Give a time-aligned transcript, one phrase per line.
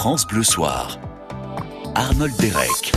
[0.00, 0.98] France Bleu Soir.
[1.94, 2.90] Arnold Derek.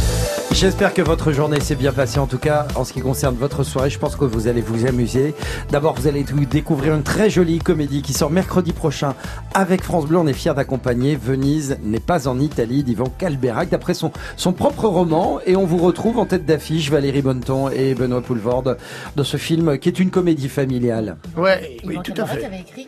[0.54, 2.18] J'espère que votre journée s'est bien passée.
[2.18, 4.86] En tout cas, en ce qui concerne votre soirée, je pense que vous allez vous
[4.86, 5.36] amuser.
[5.70, 9.16] D'abord, vous allez découvrir une très jolie comédie qui sort mercredi prochain
[9.54, 10.18] avec France Bleu.
[10.18, 14.86] On est fiers d'accompagner Venise n'est pas en Italie d'Ivan Calberac d'après son, son propre
[14.86, 15.42] roman.
[15.46, 18.78] Et on vous retrouve en tête d'affiche Valérie Bonneton et Benoît Poulvorde
[19.18, 21.18] dans ce film qui est une comédie familiale.
[21.36, 22.46] Ouais, oui, tout à fait.
[22.46, 22.86] avait écrit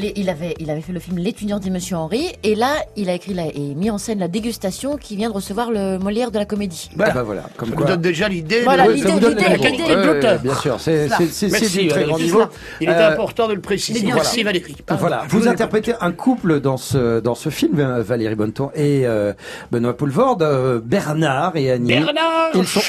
[0.00, 3.08] les- il, avait, il avait fait le film L'étudiant dit Monsieur Henri, et là, il
[3.10, 6.30] a écrit la- et mis en scène la dégustation qui vient de recevoir le Molière
[6.30, 6.90] de la comédie.
[6.98, 7.86] Ah bah voilà, comme Ça quoi.
[7.86, 8.62] vous donne déjà l'idée.
[8.62, 10.40] Voilà, de- l'idée, la qualité de l'auteur.
[10.40, 12.42] Bien sûr, c'est c'est- c'est- c'est Merci, du très Valérie, grand niveau.
[12.80, 14.04] Il était Euh, important de le préciser.
[14.04, 14.42] Merci.
[14.42, 14.76] Valérie.
[14.98, 19.32] Voilà, vous interprétez un couple dans ce dans ce film, euh, Valérie Bonneton et euh,
[19.70, 21.88] Benoît Poulvorde, euh, Bernard et Annie.
[21.88, 22.80] Bernard Ils sont-.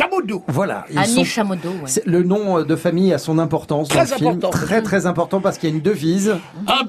[0.47, 1.75] Voilà, ils Annie sont- Chamodo, ouais.
[1.85, 5.39] c'est- le nom euh, de famille a son importance dans le film, très très important
[5.41, 6.35] parce qu'il y a une devise.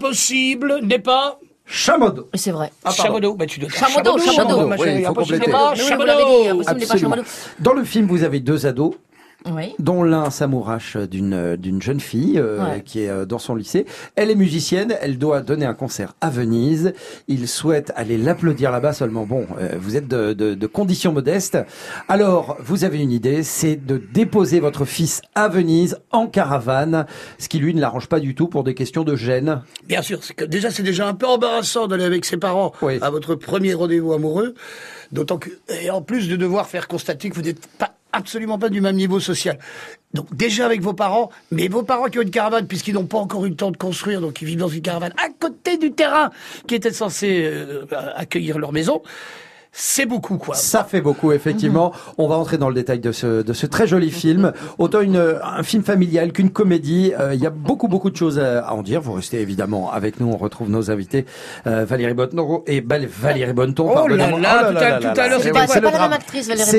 [0.05, 2.29] Impossible n'est pas Chamodo.
[2.35, 2.71] C'est vrai.
[2.85, 2.91] Ah.
[2.91, 3.37] Chabaudou.
[3.37, 4.67] Bah, tu dois Chabaudou, Chabaudou.
[4.67, 5.47] ma Oui, chérie, il faut impossible compléter.
[5.47, 6.99] n'est pas oui, Absolument.
[6.99, 7.23] Chamodo.
[7.61, 8.93] Dans le film, vous avez deux ados.
[9.53, 9.75] Oui.
[9.78, 12.83] dont l'un s'amourache d'une d'une jeune fille euh, Ouais.
[12.83, 13.84] qui est euh, dans son lycée.
[14.17, 16.92] Elle est musicienne, elle doit donner un concert à Venise.
[17.28, 19.25] Il souhaite aller l'applaudir là-bas seulement.
[19.27, 21.59] Bon, euh, vous êtes de, de, de conditions modestes.
[22.09, 27.06] Alors, vous avez une idée, c'est de déposer votre fils à Venise en caravane,
[27.39, 29.61] ce qui lui ne l'arrange pas du tout pour des questions de gêne.
[29.87, 32.98] Bien sûr, que déjà c'est déjà un peu embarrassant d'aller avec ses parents Oui.
[33.03, 34.55] à votre premier rendez-vous amoureux,
[35.12, 35.50] d'autant que
[35.83, 38.97] et en plus de devoir faire constater que vous n'êtes pas absolument pas du même
[38.97, 39.59] niveau social.
[40.15, 43.19] Donc déjà avec vos parents, mais vos parents qui ont une caravane puisqu'ils n'ont pas
[43.19, 45.93] encore eu le temps de construire, donc ils vivent dans une caravane à côté du
[45.93, 46.31] terrain
[46.69, 47.84] qui était censé euh,
[48.15, 49.03] accueillir leur maison.
[49.77, 50.55] C'est beaucoup quoi.
[50.55, 51.92] Ça fait beaucoup, effectivement.
[52.17, 54.53] On va entrer dans le détail de ce, de ce très joli film.
[54.78, 57.12] Autant une, un film familial qu'une comédie.
[57.19, 59.00] Euh, Il y a beaucoup, beaucoup de choses à, à en dire.
[59.00, 60.31] Vous restez évidemment avec nous.
[60.31, 61.27] On retrouve nos invités,
[61.66, 63.86] euh, Valérie Bonneton et Bal- Valérie Bonneton.
[63.91, 64.41] Oh là pardonnez-moi.
[64.41, 66.11] là, tout à- tout à l'heure, pas- c'est c'est le pas la drame.
[66.11, 66.70] même actrice, Valérie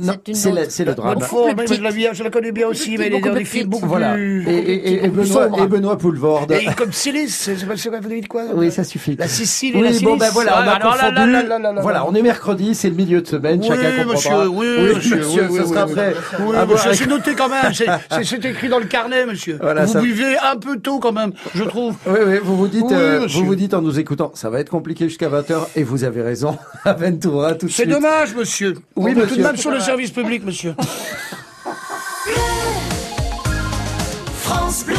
[0.00, 0.70] non, C'est le, autre.
[0.70, 1.14] c'est le drame.
[1.18, 3.20] Bonne fois, plus moi, je la, vis- je la connais bien aussi, mais elle est
[3.20, 4.14] dans des films beaucoup Voilà.
[4.14, 4.48] plus...
[4.48, 5.62] Et, et, et, et beaucoup plus Benoît, sombres.
[5.62, 6.52] et Benoît Poulvorde.
[6.52, 8.44] Et comme Silice, c'est pas vous avez dit quoi?
[8.54, 9.16] Oui, ça suffit.
[9.16, 10.02] La Sicile et la Oui, Silice.
[10.08, 11.14] bon, ben voilà, on a là, confondu.
[11.14, 11.80] là, là, là, là, là.
[11.82, 14.14] Voilà, on est mercredi, c'est le milieu de semaine, Oui, chacun comprendra.
[14.14, 16.14] monsieur, oui, monsieur, monsieur, oui, ce oui, sera oui, prêt.
[16.40, 19.58] Oui, à avec- c'est noté quand même, c'est- c'est c'est écrit dans le carnet, monsieur.
[19.60, 21.96] Voilà, vous ça- buvez un peu tôt quand même, je trouve.
[22.06, 23.40] Oui, oui, vous vous dites, Oui, euh, monsieur.
[23.40, 26.22] vous vous dites en nous écoutant, ça va être compliqué jusqu'à 20h, et vous avez
[26.22, 26.56] raison.
[26.84, 27.90] Aventura, tout de C'est suite.
[27.94, 28.74] dommage, monsieur.
[28.94, 29.36] Oui, On est tout monsieur.
[29.38, 30.74] de même sur le service public, monsieur.
[34.42, 34.94] France Bleu.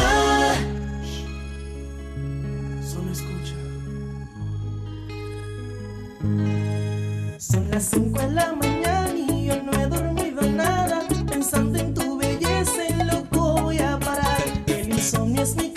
[7.70, 11.02] Las 5 de la mañana y yo no he dormido nada.
[11.26, 14.42] Pensando en tu belleza, en loco voy a parar.
[14.66, 15.69] El insomnio es mi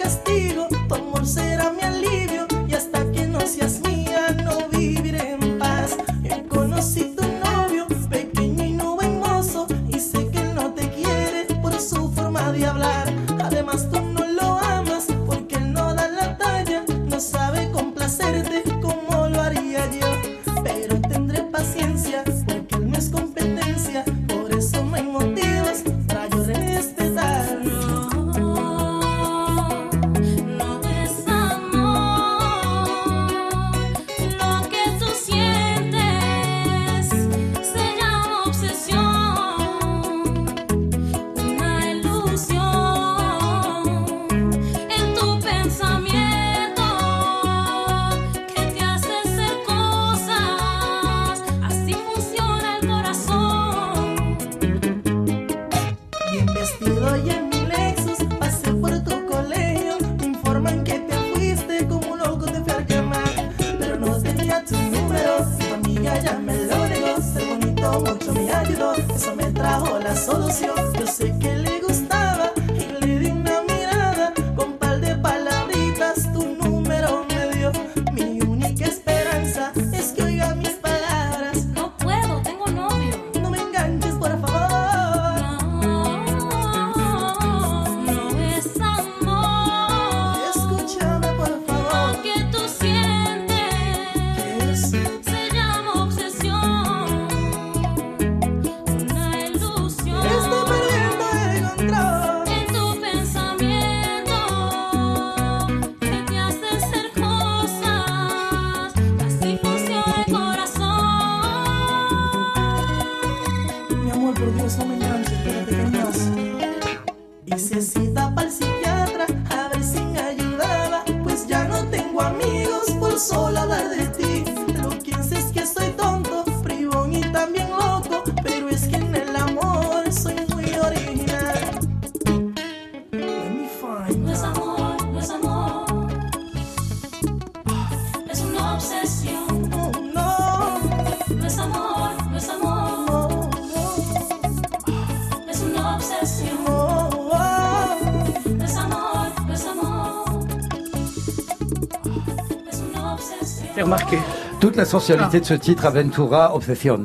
[155.00, 157.00] Sensualité de ce titre, Aventura Obsession.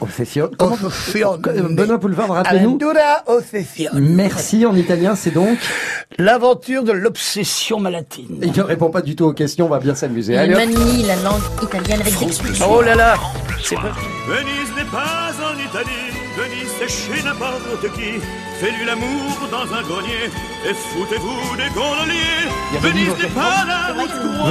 [0.00, 0.50] Obsession.
[0.58, 1.38] Obsession.
[1.70, 2.70] Benoît Poulvard, rappelez-nous.
[2.70, 3.90] Aventura Obsession.
[3.92, 5.58] Merci en italien, c'est donc.
[6.16, 8.38] L'aventure de l'obsession malatine.
[8.42, 10.34] Il ne répond pas du tout aux questions, on va bien s'amuser.
[10.42, 12.66] Il manie la langue italienne avec expression.
[12.70, 13.14] Oh là là
[13.62, 13.92] C'est pas-
[14.26, 18.20] Venise n'est pas en Italie, Venise c'est chez n'importe qui.
[18.64, 20.30] Fais-lui l'amour dans un grenier
[20.66, 22.48] et foutez-vous des gondoliers.
[22.80, 23.66] Venise n'est pas.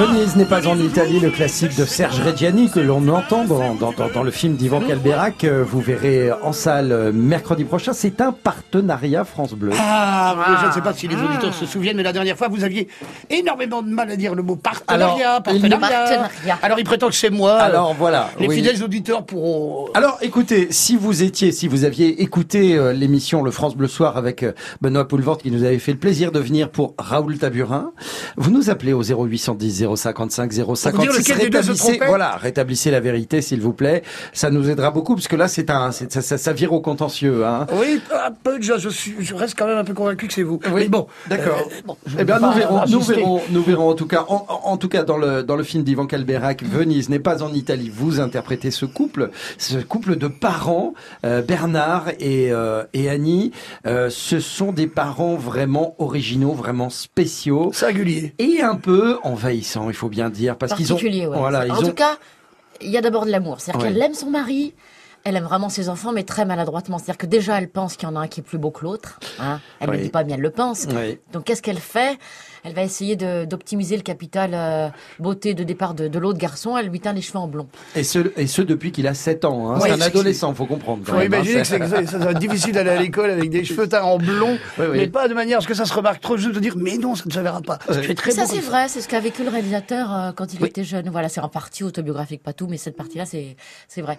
[0.05, 4.09] Venise n'est en Italie, le classique de Serge Reggiani que l'on entend dans, dans, dans-
[4.13, 5.43] dans le film d'Ivan Calberac.
[5.43, 7.93] euh, Vous verrez en salle euh, mercredi prochain.
[7.93, 9.71] C'est un partenariat France Bleu.
[9.79, 12.47] Ah, mais je ne sais pas si les auditeurs se souviennent, mais la dernière fois,
[12.49, 12.87] vous aviez
[13.31, 15.41] énormément de mal à dire le mot partenariat.
[15.43, 15.97] Alors, il- partenariat.
[15.99, 16.59] Partenariat.
[16.61, 17.53] Alors, il prétend que c'est moi.
[17.55, 18.29] Alors voilà.
[18.39, 18.55] Les oui.
[18.57, 19.87] fidèles auditeurs pourront...
[19.95, 24.02] Alors écoutez, si vous étiez, si vous aviez écouté euh, l'émission Le France Bleu Soir
[24.11, 24.51] avec euh,
[24.81, 27.91] Benoît Poulvort qui nous avait fait le plaisir de venir pour Raoul Taburin,
[28.37, 30.91] vous nous appelez au 0810 055 056.
[30.91, 34.03] Pour dire lequel des deux se rétablissez, voilà, rétablissez la vérité s'il vous plaît.
[34.33, 36.81] Ça nous aidera beaucoup parce que là c'est un, c'est- ça, ça, ça vire au
[36.81, 37.45] contentieux.
[37.45, 37.65] Hein.
[37.73, 40.43] Oui, un peu déjà, je, suis, je reste quand même un peu convaincu que c'est
[40.43, 40.59] vous.
[40.65, 41.57] Oui, Mais bon, d'accord.
[41.59, 44.71] euh, bon, Eh bien, nous verrons, nous verrons, nous verrons en tout cas, en, en-
[44.71, 47.91] en tout cas dans le dans le film d'Ivan Calberac, Venise n'est pas en Italie.
[47.93, 50.93] Vous interprétez ce couple, ce couple de parents,
[51.25, 53.51] euh, Bernard et euh, et Annie.
[53.85, 58.33] Euh, ce sont des parents vraiment originaux, vraiment spéciaux Singulier.
[58.39, 61.37] et un peu envahissants, il faut bien dire, parce qu'ils ont, particulier, ouais.
[61.37, 62.17] voilà, ils en ont, tout cas,
[62.81, 63.59] il y a d'abord de l'amour.
[63.59, 63.91] C'est-à-dire Ouais.
[63.93, 64.73] qu'elle aime son mari,
[65.25, 66.97] elle aime vraiment ses enfants, mais très maladroitement.
[66.97, 68.83] C'est-à-dire que déjà, elle pense qu'il y en a un qui est plus beau que
[68.85, 69.19] l'autre.
[69.39, 69.59] Hein.
[69.81, 69.97] Elle ne Oui.
[69.99, 70.85] le dit pas, mais elle le pense.
[70.93, 71.19] Oui.
[71.33, 72.17] Donc, qu'est-ce qu'elle fait?
[72.65, 74.87] Elle va essayer d'optimiser le capital euh,
[75.19, 76.77] beauté de départ de, de l'autre garçon.
[76.77, 77.67] Elle lui teint les cheveux en blond.
[77.95, 79.71] et ce et ce depuis qu'il a 7 ans.
[79.71, 79.79] Hein.
[79.81, 81.03] C'est un adolescent, faut comprendre.
[81.05, 81.37] Faut même, hein.
[81.37, 81.77] imaginer que ça
[82.19, 84.97] doit être difficile d'aller à l'école avec des cheveux teints en blond, Oui, oui.
[84.99, 86.97] mais pas de manière à ce que ça se remarque trop, juste de dire, mais
[86.97, 87.79] non, ça ne se verra pas.
[87.89, 88.87] Je fais très ça, c'est vrai.
[88.87, 90.69] C'est ce qu'a vécu le réalisateur euh, quand il Oui.
[90.69, 91.09] était jeune.
[91.09, 93.55] Voilà, c'est en partie autobiographique, pas tout, mais cette partie-là, c'est
[93.87, 94.17] c'est vrai.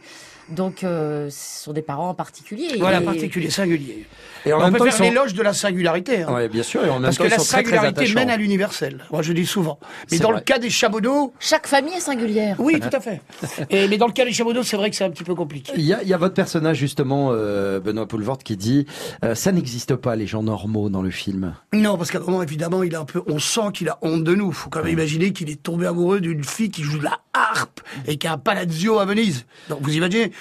[0.51, 2.69] Donc, euh, ce sont des parents en particulier.
[2.79, 4.07] Voilà, Et- particulier, singulier.
[4.45, 6.23] Et en on même peut temps, faire sont- l'éloge de la singularité.
[6.23, 6.35] hein.
[6.35, 8.34] Ouais, bien sûr, et en même Parce temps, que la très, très singularité mène à
[8.37, 9.05] l'universel.
[9.11, 9.79] Moi, je dis souvent.
[10.11, 10.41] Mais dans vrai.
[10.41, 12.57] le cas des Chabaudot, Chaque famille est singulière.
[12.59, 13.21] oui, tout à fait.
[13.71, 15.73] Et, mais dans le cas des Chabaudot, c'est vrai que c'est un petit peu compliqué.
[15.77, 18.87] Il y a, il y a votre personnage justement, euh, Benoît Poulvort, qui dit
[19.25, 21.55] euh, ça n'existe pas les gens normaux dans le film.
[21.73, 24.25] Non, parce qu'à un moment, évidemment, il a un peu, on sent qu'il a honte
[24.25, 24.53] de nous.
[24.53, 27.81] Faut quand même imaginer qu'il est tombé amoureux d'une fille qui joue de la harpe
[28.07, 29.45] et qui a un palazzo à Venise.
[29.69, 30.33] Donc, vous imaginez,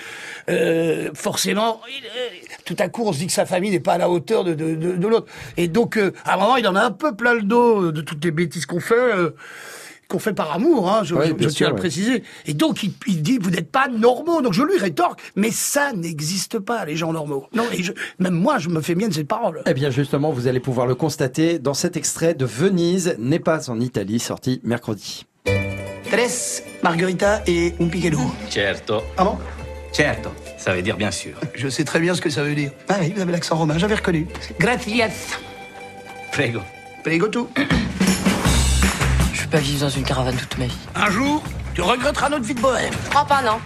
[0.49, 3.93] euh, forcément, il- euh, tout à coup, on se dit que sa famille n'est pas
[3.93, 5.27] à la hauteur de, de, de, de l'autre.
[5.57, 7.91] Et donc, euh, à un moment, il en a un peu plein le dos euh,
[7.91, 8.93] de toutes les bêtises qu'on fait.
[10.09, 12.23] qu'on fait par amour, hein, je, Oui, je- bien je sûr, tiens à le préciser.
[12.45, 14.41] Et donc, il, il dit, vous n'êtes pas normaux.
[14.43, 17.47] Donc, je lui rétorque, mais ça n'existe pas, les gens normaux.
[17.55, 19.63] Non, et je- même moi, je me fais bien de cette parole.
[19.65, 23.71] Eh bien justement, vous allez pouvoir le constater dans cet extrait de Venise n'est pas
[23.71, 25.25] en Italie, sorti mercredi.
[26.13, 28.21] Tres, Margarita et un piquero.
[28.47, 29.35] Certo, Ah bon?
[29.91, 30.29] Certo,
[30.59, 31.33] ça veut dire bien sûr.
[31.55, 32.69] Je sais très bien ce que ça veut dire.
[32.87, 34.27] Ah oui, vous avez l'accent romain, j'avais reconnu.
[34.59, 35.09] Gracias.
[36.31, 36.59] Prego.
[37.03, 37.49] Prego tout.
[37.57, 40.77] Je vais pas vivre dans une caravane toute ma vie.
[40.93, 41.41] Un jour,
[41.73, 42.93] tu regretteras notre vie de bohème.
[43.05, 43.57] Je crois pas, non.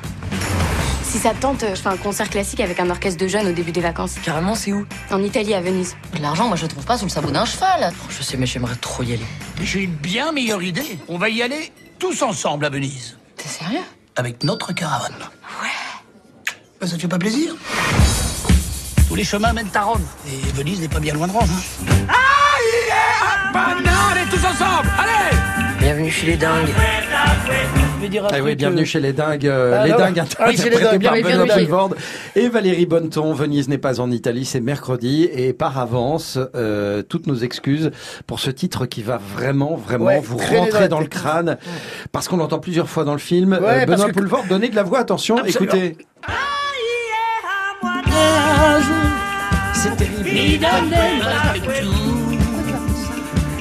[1.03, 3.51] Si ça te tente, je fais un concert classique avec un orchestre de jeunes au
[3.51, 4.15] début des vacances.
[4.23, 4.85] Carrément, c'est où?
[5.11, 5.97] En Italie, à Venise.
[6.15, 7.91] De L'argent, moi, je le trouve pas sous le sabot d'un cheval.
[7.93, 9.25] Oh, Je sais, mais j'aimerais trop y aller.
[9.61, 10.97] J'ai une bien meilleure idée.
[11.09, 13.17] On va y aller tous ensemble à Venise.
[13.35, 13.79] T'es sérieux?
[14.15, 15.13] Avec notre caravane.
[15.61, 16.87] Ouais.
[16.87, 17.55] ça te fait pas plaisir?
[19.07, 20.05] Tous les chemins mènent à Rome.
[20.27, 21.49] Et Venise n'est pas bien loin de Rome.
[21.49, 22.13] hein.
[25.79, 26.69] Bienvenue chez les dingues.
[27.97, 29.97] Je vais dire un Ah oui, bienvenue euh, chez les dingues, euh, Ah, les non.
[29.97, 31.03] dingues Ah oui, dingues.
[31.03, 31.55] par Benoît.
[31.55, 31.95] Poulvord
[32.35, 33.33] et Valérie Bonneton.
[33.33, 37.89] Venise n'est pas en Italie, c'est mercredi et par avance, euh, toutes nos excuses
[38.27, 41.57] pour ce titre qui va vraiment, vraiment Ouais, vous dans rentrer dans le crâne
[42.11, 43.53] parce qu'on l'entend plusieurs fois dans le film.
[43.53, 45.73] Euh, Ouais, Benoît que- Poulvord, donnez de la voix, attention, Absolument.
[45.73, 45.97] écoutez.
[49.73, 50.65] C'est terrible.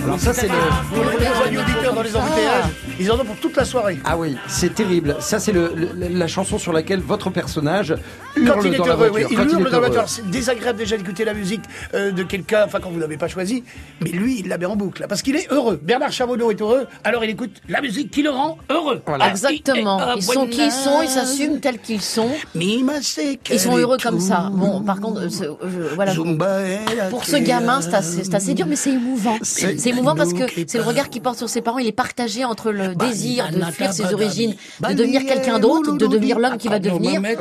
[0.07, 0.55] Alors ça c'est le
[0.95, 2.65] Pour les auditeurs dans les embouteillages,
[3.01, 3.99] ils en ont pour toute la soirée.
[4.05, 5.17] ah oui, c'est terrible.
[5.21, 7.95] Ça, c'est le, le- la chanson sur laquelle votre personnage
[8.37, 9.29] Quand hurle il est dans la heureux, voiture.
[9.29, 9.95] oui, il Quand hurle est dans la heureux.
[9.97, 10.09] voiture.
[10.09, 11.63] C'est désagréable déjà d'écouter la musique
[11.95, 13.65] euh, de quelqu'un, enfin quand vous l'avez pas choisi,
[14.01, 15.79] mais lui, il la met en boucle, parce qu'il est heureux.
[15.83, 19.03] Bernard Chamonot est heureux, alors il écoute la musique qui le rend heureux.
[19.07, 19.29] Voilà.
[19.29, 19.99] Exactement.
[20.01, 22.31] Ah, Ils sont qui ils sont, ils s'assument tels qu'ils sont.
[22.55, 24.49] Mima, c'est Ils sont qu'elle heureux est comme ça.
[24.51, 24.57] tout.
[24.57, 26.13] Bon, par contre, euh, je- voilà.
[26.15, 29.37] Zumba est la Pour ce gamin, c'est assez, c'est assez dur, mais c'est émouvant.
[29.43, 31.79] C'est- C'est émouvant parce que qui c'est le regard qu'il porte sur ses parents.
[31.79, 34.55] Il est partagé entre le désir de fuir ses origines,
[34.89, 37.21] de devenir quelqu'un d'autre, de devenir l'homme qu'il va devenir.
[37.25, 37.37] Et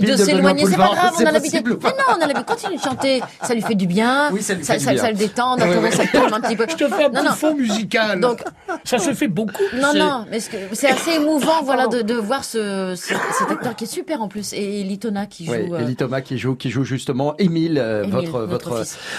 [0.00, 1.64] de, et s'éloigner, c'est pas grave, on a l'habitude.
[1.66, 2.44] Mais non, on a l'habitude.
[2.46, 4.28] Continue de chanter, ça lui fait du bien.
[4.32, 5.02] Oui, ça lui ça, fait du ça- bien.
[5.02, 6.66] ça le détend, donc Ouais, ça calme un petit peu.
[6.68, 7.32] Je te fais un Non, petit non.
[7.34, 8.20] fond musical.
[8.20, 8.42] Donc,
[8.84, 9.62] ça se fait beaucoup.
[9.80, 13.84] non, non, mais c'est assez émouvant, voilà, de, de voir ce, ce- cet acteur qui
[13.84, 15.52] est super en plus, et Litona qui joue.
[15.52, 18.28] Euh, Elie Thomas qui joue, qui joue justement Émile, euh, Émile,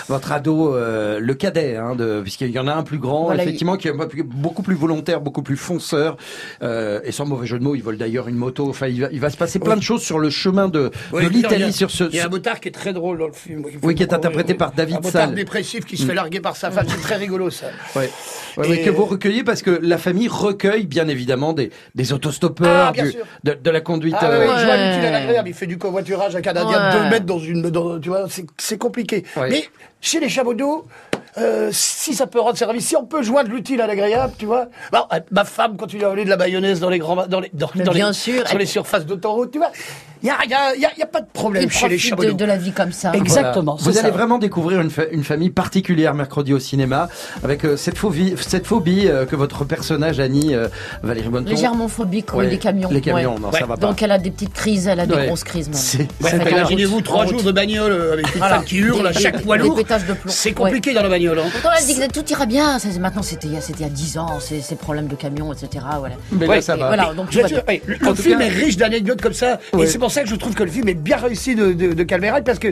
[0.08, 3.44] votre, ado, euh, le cadet, hein, de, puisqu'il y en a un plus grand, Voilà,
[3.44, 3.94] effectivement, qui est
[4.24, 6.18] beaucoup plus volontaire, beaucoup plus fonceur,
[6.62, 8.70] euh, et sans mauvais jeu de mots, il vole d'ailleurs une moto.
[8.70, 11.24] Enfin, il va, il va se passer plein de choses sur le chemin de, Oui,
[11.24, 12.06] de il y l'Italie a- sur ce.
[12.06, 13.64] Il y a un motard qui est très drôle dans le film.
[13.84, 14.74] Oui, qui est interprété par oui.
[14.78, 15.36] David Un motard Salle.
[15.36, 16.86] dépressif qui se fait larguer par sa femme.
[16.90, 17.68] C'est très rigolo, ça.
[17.96, 18.10] Ouais.
[18.58, 22.94] Ouais, Et- que vous recueillez parce que la famille recueille bien évidemment des, des autostoppeurs,
[22.98, 24.16] Ah, du- de, de la conduite.
[24.20, 25.38] Ah, euh, oui, je vois Ouais.
[25.38, 25.44] à.
[25.48, 27.04] Il fait du covoiturage avec un indien de.
[27.04, 27.70] 2 mètres dans une.
[27.70, 28.26] Dans, tu vois,
[28.58, 29.24] c'est- compliqué.
[29.38, 29.50] Ouais.
[29.50, 29.64] Mais
[30.02, 30.86] chez les chameaux d'eau,
[31.46, 34.68] euh, si ça peut rendre service, si on peut joindre l'utile à l'agréable, tu vois.
[34.92, 37.52] Bon, euh, ma femme, lui as volé de la mayonnaise dans les grands, dans les,
[37.54, 39.72] dans, Mais dans bien les, sûr, sur les surfaces d'autoroute, tu vois.
[40.26, 42.72] Il y a, y, a, y, pas de problème chez les de, de la vie
[42.72, 43.10] comme ça.
[43.14, 43.26] Exact.
[43.38, 44.10] Exactement, Vous allez ça.
[44.10, 47.10] vraiment découvrir une, fa- une famille particulière mercredi au cinéma
[47.44, 50.68] avec euh, cette phobie, cette phobie euh, que votre personnage Annie euh,
[51.04, 51.52] Valérie Bonneton.
[51.52, 52.90] Légèrement phobique, oui, Ouais, les camions.
[52.92, 53.40] les camions, ouais.
[53.40, 53.86] non, ça va pas.
[53.88, 55.28] Donc elle a des petites crises, elle a des Ouais.
[55.28, 55.70] grosses crises
[56.24, 59.58] Ouais, Imaginez-vous trois jours de bagnole euh, avec une femme qui hurle à chaque poids
[59.58, 59.80] lourd.
[60.26, 61.38] C'est compliqué dans la bagnole.
[61.38, 61.50] Hein.
[61.52, 62.78] Pourtant, elle dit que tout ira bien.
[63.00, 65.86] Maintenant, c'était il y a- 10 ans, ces, problèmes de camions, etc.
[66.00, 66.16] Voilà.
[66.32, 66.90] Mais Ouais, là, ça va.
[66.90, 69.84] ouais, le film est riche d'anecdotes comme ça, Ouais.
[69.84, 71.94] et c'est pour ça que je trouve que le film est bien réussi de, de,
[71.94, 72.04] de
[72.42, 72.70] parce que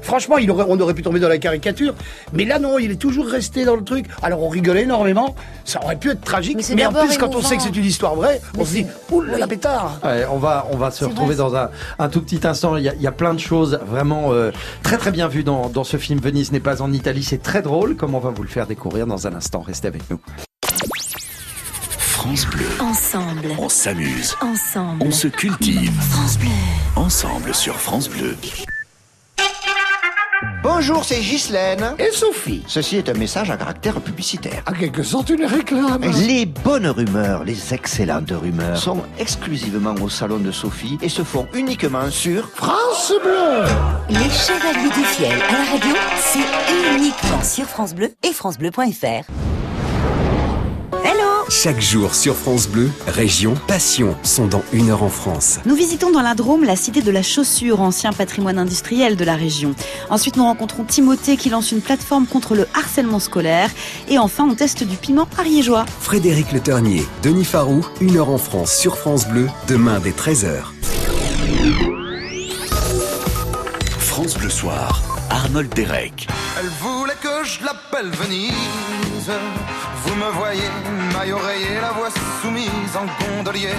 [0.00, 1.94] franchement, il aurait, on aurait pu tomber dans la caricature,
[2.32, 4.06] mais là non, il est toujours resté dans le truc.
[4.22, 5.34] Alors on rigolait énormément,
[5.64, 7.76] ça aurait pu être tragique, Mais c'est mais, en plus quand on sait que c'est
[7.76, 11.04] une histoire vraie, on se dit, oula la pétard Ouais, on va, on va se
[11.04, 12.76] retrouver vrai, dans un, un tout petit instant.
[12.76, 14.50] Il y a, il y a plein de choses vraiment euh,
[14.82, 16.18] très très bien vues dans, dans ce film.
[16.20, 17.22] Venise n'est pas en Italie.
[17.22, 17.96] C'est très drôle.
[17.96, 19.60] Comme on va vous le faire découvrir dans un instant.
[19.60, 20.18] Restez avec nous.
[22.26, 23.48] France Bleu, Ensemble.
[23.56, 25.00] on s'amuse, Ensemble.
[25.06, 25.92] on se cultive.
[26.10, 26.48] France Bleu.
[26.96, 28.36] Ensemble sur France Bleu.
[30.60, 31.94] Bonjour, c'est Ghislaine.
[32.00, 34.64] Et Sophie Ceci est un message à caractère publicitaire.
[34.66, 40.38] À quelque sorte, une réclame Les bonnes rumeurs, les excellentes rumeurs sont exclusivement au salon
[40.38, 43.62] de Sophie et se font uniquement sur France Bleu
[44.08, 49.30] Les Chevaliers du Fiel à la radio, c'est uniquement sur France Bleu et francebleu.fr.
[51.62, 55.58] Chaque jour sur France Bleu, Région Passion sont dans une heure en France.
[55.64, 59.36] Nous visitons dans la Drôme la cité de la chaussure, ancien patrimoine industriel de la
[59.36, 59.74] région.
[60.10, 63.70] Ensuite, nous rencontrons Timothée qui lance une plateforme contre le harcèlement scolaire.
[64.06, 65.86] Et enfin, on teste du piment ariégeois.
[65.98, 70.58] Frédéric Le Ternier, Denis Farou, une heure en France sur France Bleu, demain dès 13h.
[73.98, 75.02] France Bleu Soir,
[75.36, 76.28] Arnold Derek.
[76.58, 79.30] Elle voulait que je l'appelle Venise.
[80.02, 80.70] Vous me voyez,
[81.12, 82.08] maille oreiller, la voix
[82.40, 83.74] soumise en gondolier.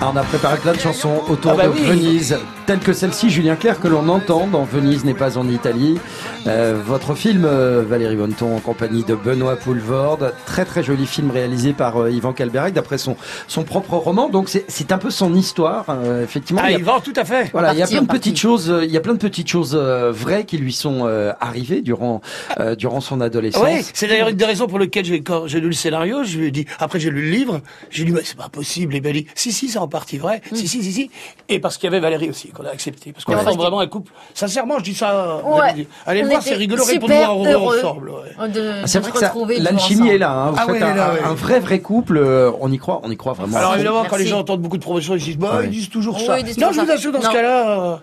[0.00, 1.80] Alors, on a préparé plein de chansons autour Ah bah de oui.
[1.82, 5.98] Venise, telles que celle-ci, Julien Clerc, que l'on entend dans Venise n'est pas en Italie.
[6.46, 10.34] Euh, votre film, euh, Valérie Bonneton, en compagnie de Benoît Poulvorde.
[10.46, 13.16] Très très joli film réalisé par euh, Yvan Calberac, d'après son,
[13.48, 14.28] son propre roman.
[14.28, 16.62] Donc c'est- c'est un peu son histoire, euh, effectivement.
[16.64, 18.72] Ah, Il a- Yvan, tout à fait Voilà, il y a plein de petites choses,
[18.84, 22.20] il y a plein de petites choses euh, vraies qui lui sont euh, arrivées durant
[22.60, 23.64] euh, durant son adolescence.
[23.64, 26.38] Oui, c'est d'ailleurs une des raisons pour lesquelles j'ai, quand j'ai lu le scénario, je
[26.38, 29.00] lui ai dit, après j'ai lu le livre, j'ai dit, mais c'est pas possible, et
[29.00, 31.10] ben il dit, si, si, c'est en partie vrai, si, si, si, si,
[31.48, 33.42] et parce qu'il y avait Valérie aussi, qu'on a accepté, parce qu'on Ouais.
[33.42, 35.86] forme vraiment un couple, sincèrement, je dis ça, Ouais.
[36.06, 38.48] allez, voir, c'est rigolo, rien pour super nous voir heureux ensemble, ouais.
[38.50, 40.30] de, Ah, C'est vrai que l'alchimie est là.
[40.30, 40.50] Hein.
[40.50, 41.20] Vous Ah faites oui, un, là, oui.
[41.24, 42.18] un vrai vrai couple.
[42.18, 43.56] euh, on y croit, on y croit vraiment.
[43.56, 44.24] Alors évidemment, quand Merci.
[44.24, 45.64] les gens entendent beaucoup de promotions, ils se disent, bah, Ouais.
[45.64, 46.38] ils disent toujours ça.
[46.38, 48.00] ils disent Non, je vous assure, dans ce cas-là,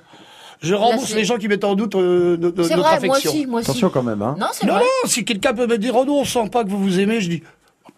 [0.61, 3.15] je rembourse les gens qui mettent en doute euh, no- no- C'est notre vrai, moi
[3.15, 3.31] affection.
[3.31, 3.69] aussi, moi aussi.
[3.69, 4.21] Attention quand même.
[4.21, 4.35] Hein.
[4.39, 4.81] Non, Non, vrai.
[4.81, 7.21] non, si quelqu'un peut me dire, oh non, on sent pas que vous vous aimez,
[7.21, 7.43] je dis,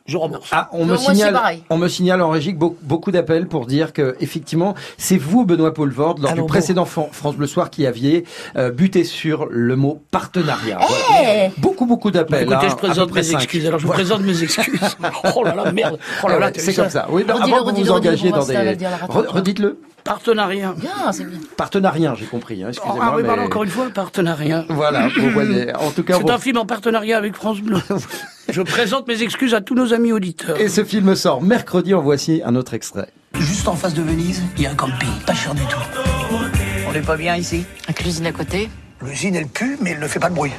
[0.07, 0.49] je rembourse.
[0.51, 1.37] Ah, on Non, me signale,
[1.69, 6.19] on me signale en régie beaucoup d'appels pour dire que effectivement, c'est vous, Benoît Poulvorde,
[6.19, 8.23] lors du précédent Fran- France Bleu Soir, qui aviez
[8.55, 10.79] euh, buté sur le mot partenariat.
[10.79, 11.49] Voilà.
[11.55, 12.43] Eh Beaucoup, beaucoup Bah, d'appels.
[12.43, 13.65] écoutez, hein, je présente mes excuses.
[13.65, 14.79] Alors, je vous présente mes excuses.
[15.35, 15.99] oh là là, merde.
[16.23, 17.07] Oh là là, c'est comme ça.
[17.09, 19.27] Oui, non, Redis-le, avant que vous vous engagiez on va dans des.
[19.27, 19.79] Redites-le.
[20.07, 20.73] Partenariat.
[20.77, 21.39] Bien, c'est bien.
[21.57, 22.63] Partenariat, j'ai compris.
[22.63, 23.03] Hein, excusez-moi.
[23.05, 24.65] Ah oui, mais- pardon, encore une fois, partenariat.
[24.69, 25.75] Voilà, vous voyez.
[25.75, 27.77] En tout cas, C'est vous- un film en partenariat avec France Bleu.
[28.49, 30.59] Je présente mes excuses à tous nos amis auditeurs.
[30.59, 31.93] Et ce film sort mercredi.
[31.93, 33.09] En voici un autre extrait.
[33.37, 35.77] Juste en face de Venise, il y a un camping, pas cher du tout.
[36.87, 38.69] On n'est pas bien ici La cuisine à côté
[39.05, 40.53] L'usine, elle pue, mais elle ne fait pas de bruit.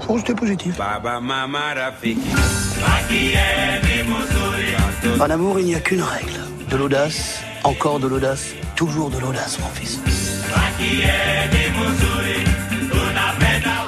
[0.00, 0.74] Faut rester positif.
[5.20, 6.45] En amour, il n'y a qu'une règle.
[6.68, 10.00] De l'audace, encore de l'audace, toujours de l'audace, mon fils.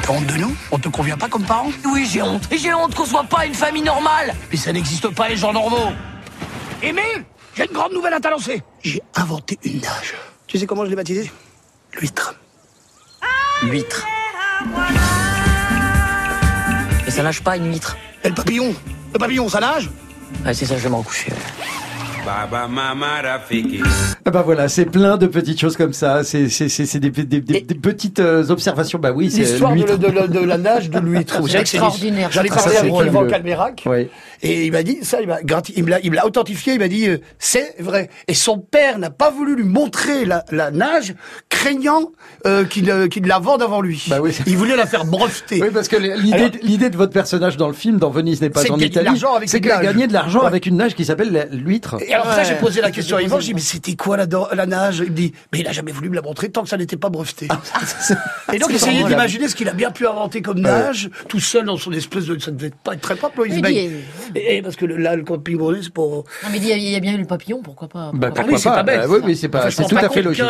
[0.02, 2.50] T'as honte de nous On te convient pas comme parents Oui, j'ai honte.
[2.52, 4.34] Et j'ai honte qu'on soit pas une famille normale.
[4.50, 5.92] Mais ça n'existe pas, les gens normaux.
[6.82, 8.62] Émile, j'ai une grande nouvelle à t'annoncer.
[8.82, 10.14] J'ai inventé une nage.
[10.46, 11.30] Tu sais comment je l'ai baptisée?
[11.98, 12.36] L'huître.
[13.64, 14.06] L'huître.
[17.04, 17.96] Mais ça nage pas une huître?
[18.22, 18.74] Et le papillon
[19.12, 19.90] Le papillon, ça nage?
[20.44, 21.32] Ouais, c'est ça, je vais me recoucher.
[22.28, 23.80] Baba Mama Rafiki.
[24.26, 26.24] Ah bah voilà, c'est plein de petites choses comme ça.
[26.24, 28.98] C'est c'est c'est c'est des, des, des- des petites euh, observations.
[28.98, 31.40] Bah oui, c'est L'histoire de, de, de- de la nage de l'huître.
[31.48, 32.28] C'est extraordinaire.
[32.28, 33.26] Ai Ah, parlé ça, avec Yvan.
[33.28, 33.82] Calmérac.
[33.86, 34.10] Ouais.
[34.42, 35.38] Et il m'a dit, ça, il m'a
[35.74, 38.10] il me l'a, il me l'a authentifié, il m'a dit, euh, c'est vrai.
[38.28, 41.14] Et son père n'a pas voulu lui montrer la, la nage,
[41.48, 42.12] craignant
[42.46, 44.04] euh, qu'il, euh, qu'il la vende avant lui.
[44.08, 44.36] Bah oui.
[44.46, 45.60] Il voulait la faire breveter.
[45.62, 48.70] Oui, parce que l'idée, l'idée de votre personnage dans le film, dans Venise n'est pas
[48.70, 51.96] en Italie, c'est qu'il a gagné de l'argent avec une nage qui s'appelle l'huître.
[52.22, 54.98] Alors ça, j'ai posé la question à Yvan, j'ai dit, mais c'était quoi la, nage?
[55.04, 56.96] Il me dit, mais il a jamais voulu me la montrer tant que ça n'était
[56.96, 57.48] pas breveté.
[58.52, 61.76] Et donc, essayez d'imaginer ce qu'il a bien pu inventer comme nage, tout seul dans
[61.76, 62.38] son espèce de...
[62.38, 63.60] Ça devait pas être très propre, Loïs
[64.34, 66.24] Et, parce que le- là, le camping Bournet, c'est pour...
[66.42, 68.10] Non, mais il y, a- il y a bien eu le papillon, pourquoi pas?
[68.14, 70.08] Bah, pourquoi Ah oui, pourquoi c'est pas, bah, oui, oui, c'est pas, c'est tout à
[70.08, 70.44] fait logique.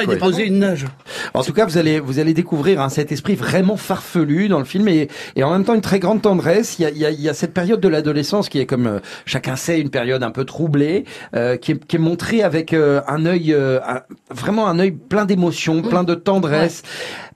[0.46, 0.86] une nage.
[1.34, 4.64] En tout cas, vous allez, vous allez découvrir hein, cet esprit vraiment farfelu dans le
[4.64, 6.78] film et, et en même temps une très grande tendresse.
[6.78, 8.66] Il y a, il y a, il y a cette période de l'adolescence qui est,
[8.66, 12.42] comme euh, chacun sait, une période un peu troublée, euh, qui, est, qui est montrée
[12.42, 16.82] avec euh, un œil, euh, un- vraiment un œil plein d'émotions, plein de tendresse.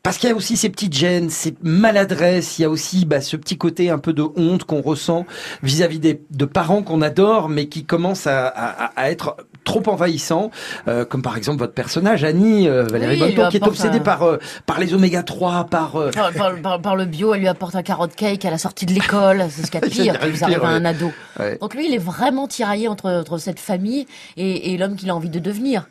[0.02, 3.20] Parce qu'il y a aussi ces petites gênes, ces maladresses, il y a aussi bah,
[3.20, 5.26] ce petit côté un peu de honte qu'on ressent
[5.62, 10.50] vis-à-vis des de parents qu'on adore, mais qui commencent à, à, à être trop envahissants,
[10.88, 14.00] euh, comme par exemple votre personnage Annie euh, Valérie Oui, Bonneton, qui est obsédée un-
[14.00, 17.48] par euh, par les oméga 3, par Par, par- par- par le bio, elle lui
[17.48, 19.44] apporte un carotte cake à la sortie de l'école.
[19.50, 21.12] C'est ce qu'il y a de pire qui vous arrive à un ado.
[21.38, 21.58] Ouais.
[21.60, 25.14] Donc lui, il est vraiment tiraillé entre, entre cette famille et, et l'homme qu'il a
[25.14, 25.88] envie de devenir.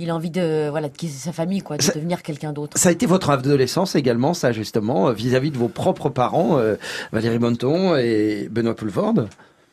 [0.00, 2.78] Il a envie de voilà de quitter sa famille, quoi, de Ça- devenir quelqu'un d'autre.
[2.78, 6.76] Ça a été votre adolescence également, ça justement, vis-à-vis de vos propres parents, euh,
[7.10, 9.28] Valérie Bonneton et Benoît Poulvorde?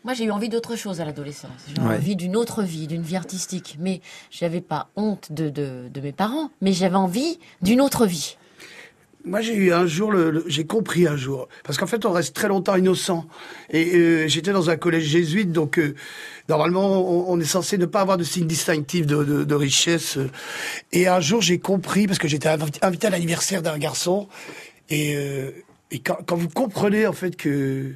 [0.05, 1.49] Moi, j'ai eu envie d'autre chose à l'adolescence.
[1.67, 1.95] J'ai eu Ouais.
[1.95, 3.77] envie d'une autre vie, d'une vie artistique.
[3.79, 8.37] Mais j'avais pas honte de, de, de mes parents, mais j'avais envie d'une autre vie.
[9.23, 12.11] Moi, j'ai eu un jour, le, le- j'ai compris un jour, parce qu'en fait, on
[12.11, 13.25] reste très longtemps innocent.
[13.71, 15.95] Et euh, j'étais dans un collège jésuite, donc euh,
[16.47, 20.19] normalement, on, on est censé ne pas avoir de signe distinctif de, de, de richesse.
[20.91, 24.27] Et un jour, j'ai compris, parce que j'étais invi- invité à l'anniversaire d'un garçon,
[24.91, 25.49] et, euh,
[25.89, 27.93] et quand, quand vous comprenez en fait que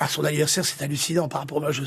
[0.00, 1.82] à son anniversaire, c'est hallucinant par rapport à moi, je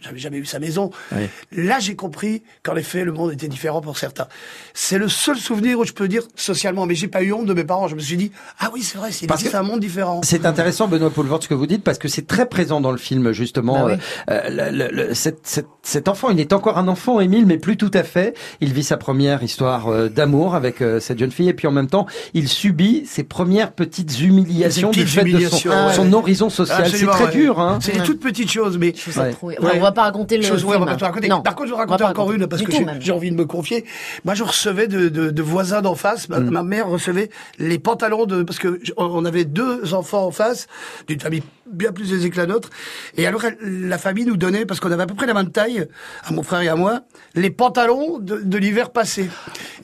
[0.00, 0.90] j'avais jamais vu sa maison.
[1.12, 1.22] Oui.
[1.52, 4.26] Là, j'ai compris qu'en effet, le monde était différent pour certains.
[4.74, 7.54] C'est le seul souvenir où je peux dire socialement, mais j'ai pas eu honte de
[7.54, 7.88] mes parents.
[7.88, 10.20] Je me suis dit, ah oui, c'est vrai, c'est un monde différent.
[10.24, 12.98] C'est intéressant, Benoît Poulvorde, ce que vous dites, parce que c'est très présent dans le
[12.98, 13.84] film, justement.
[13.86, 13.92] Oui.
[14.30, 17.58] Euh, le- le- le- cet, cet- cet enfant, il est encore un enfant, Émile, mais
[17.58, 18.34] plus tout à fait.
[18.60, 21.72] Il vit sa première histoire euh, d'amour avec euh, cette jeune fille, et puis en
[21.72, 25.86] même temps, il subit ses premières petites humiliations Des du petites fait de son, humiliations,
[25.86, 25.94] ouais.
[25.94, 26.88] son horizon social.
[26.90, 27.30] C'est très ouais.
[27.32, 27.78] dur, hein.
[27.80, 28.92] C'est des toutes petites choses, mais.
[29.16, 29.34] Ouais.
[29.38, 30.86] Enfin, On va pas raconter le Chose, ouais, on va film.
[30.86, 31.28] pas tout raconter.
[31.28, 31.42] Non.
[31.42, 32.42] Par contre, je vais On va raconter encore raconter.
[32.42, 33.84] une parce Du que j'ai envie de me confier.
[34.24, 36.28] Moi, je recevais de, de, de voisins d'en face.
[36.28, 40.66] Ma, ma mère recevait les pantalons de parce que on- avait deux enfants en face
[41.08, 42.70] d'une famille bien plus aisée que la nôtre.
[43.16, 45.50] Et alors, elle- la famille nous donnait parce qu'on avait à peu près la même
[45.50, 45.86] taille
[46.24, 47.00] à mon frère et à moi
[47.34, 49.28] les pantalons de, de l'hiver passé,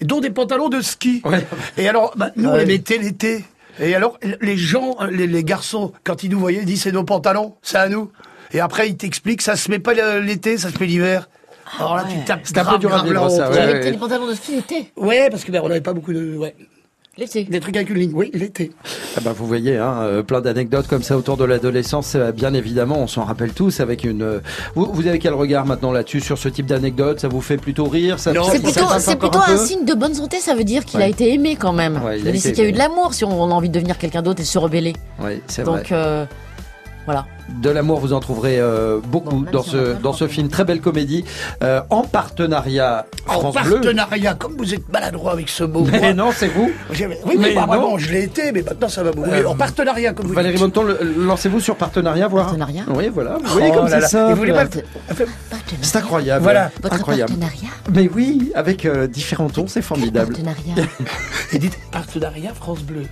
[0.01, 1.23] et dont des pantalons de ski.
[1.25, 1.47] Ouais.
[1.77, 3.45] Et alors, bah, nous, on les mettait l'été.
[3.81, 7.05] Et alors, les gens, les, les garçons, quand ils nous voyaient, ils disaient c'est nos
[7.05, 8.11] pantalons, c'est à nous.
[8.53, 11.29] Et après, ils t'expliquent, ça se met pas l'été, ça se met l'hiver.
[11.79, 13.49] Alors là, tu tapes C'est un peu dur à vivre, ça, honte.
[13.51, 13.79] ouais, J'avais ouais.
[13.81, 14.93] été des pantalons de ski l'été.
[14.97, 16.55] Ouais, parce que ben, on n'avait pas beaucoup de, ouais,
[17.19, 17.45] L'été.
[17.45, 18.13] des trucs avec une ligne.
[18.15, 18.71] Oui, l'été.
[19.17, 22.15] Ah bah, vous voyez, hein, euh, plein d'anecdotes comme ça autour de l'adolescence.
[22.15, 24.23] euh, Bien évidemment, on s'en rappelle tous avec une.
[24.23, 24.41] euh,
[24.75, 27.85] Vous, vous avez quel regard maintenant là-dessus sur ce type d'anecdote Ça vous fait plutôt
[27.85, 28.19] rire?
[28.19, 31.05] Ça, Non, C'est plutôt, c'est un, signe de bonne santé, ça veut dire qu'il Ouais.
[31.05, 32.01] a été aimé quand même.
[32.03, 33.75] Ouais, il a été qu'il y a eu de l'amour si on a envie de
[33.75, 34.95] devenir quelqu'un d'autre et se rebeller.
[35.21, 35.81] Oui, c'est vrai.
[35.81, 36.25] Donc euh,
[37.05, 37.27] voilà.
[37.61, 40.49] De l'amour, vous en trouverez euh, beaucoup Bon, dans si ce dans ce film.
[40.49, 41.25] Très belle comédie
[41.63, 43.75] euh, en partenariat En France Bleu.
[43.81, 45.85] partenariat, comme vous êtes maladroit avec ce mot.
[45.91, 46.71] Mais moi, non, c'est vous.
[46.91, 47.67] Oui, mais, Mais non.
[47.67, 49.29] vraiment, je l'ai été, mais maintenant ça va beaucoup.
[49.29, 50.63] Euh, en partenariat, comme vous Valérie dites.
[50.63, 52.47] Bonneton, le- lancez-vous sur partenariat, voir.
[52.47, 53.33] Partenariat Oui, voilà.
[53.39, 54.09] Vous Oh voyez comme là c'est là.
[54.09, 54.31] simple.
[54.31, 55.79] Et vous voulez pas le- Partenariat.
[55.83, 56.43] C'est incroyable.
[56.45, 56.71] Voilà.
[56.83, 57.33] Votre incroyable.
[57.33, 60.33] partenariat Mais oui, avec euh, différents tons, c'est formidable.
[60.35, 60.89] Partenariat.
[61.53, 63.03] Et dites partenariat France Bleu.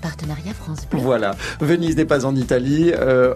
[0.00, 0.86] Partenariat France.
[0.92, 2.92] Voilà, Venise n'est pas en Italie.
[2.94, 3.34] Euh,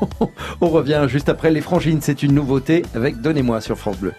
[0.60, 4.12] on revient juste après les frangines, c'est une nouveauté avec Donnez-moi sur France Bleu.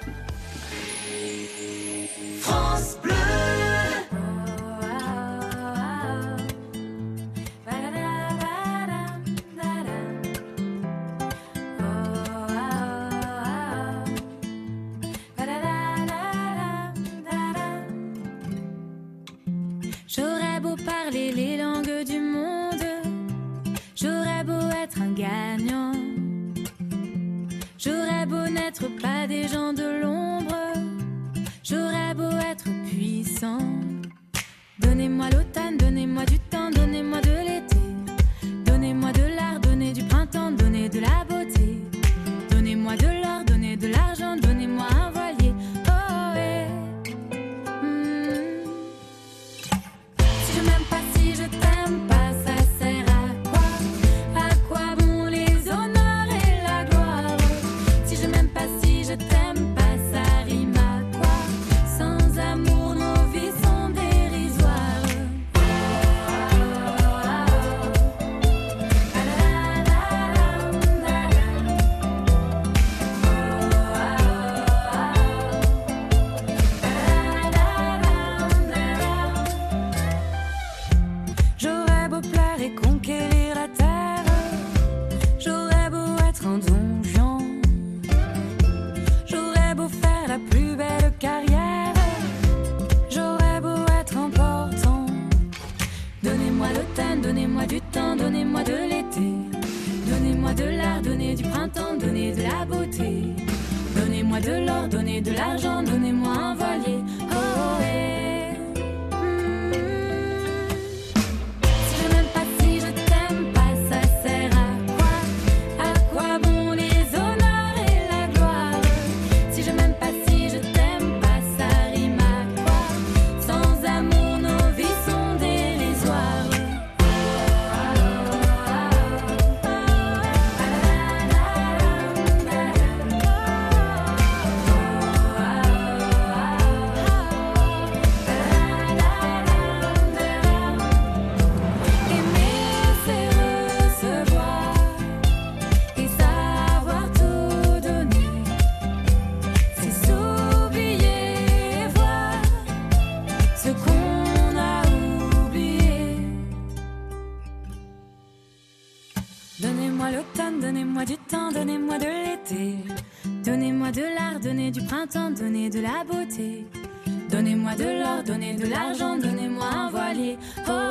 [167.77, 170.37] De l'or, donnez de l'argent, donnez-moi un voilier.
[170.67, 170.87] Oh,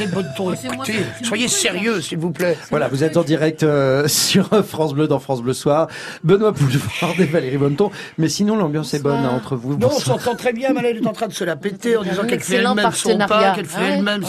[0.00, 2.56] là, Mademoiselle Bonneton, écoutez, soyez sérieux, s'il vous plaît.
[2.70, 5.88] Voilà, vous êtes en direct euh, sur France Bleu dans France Bleu Soir.
[6.22, 7.90] Benoît Poulevard et Valérie Bonneton.
[8.18, 9.76] Mais sinon, l'ambiance est bonne hein, entre vous.
[9.76, 12.24] Non, on s'entend très bien, Malène est en train de se la péter en disant
[12.24, 13.90] qu'elle fait elle-même son pain, qu'elle fait Ouais.
[13.94, 14.22] elle-même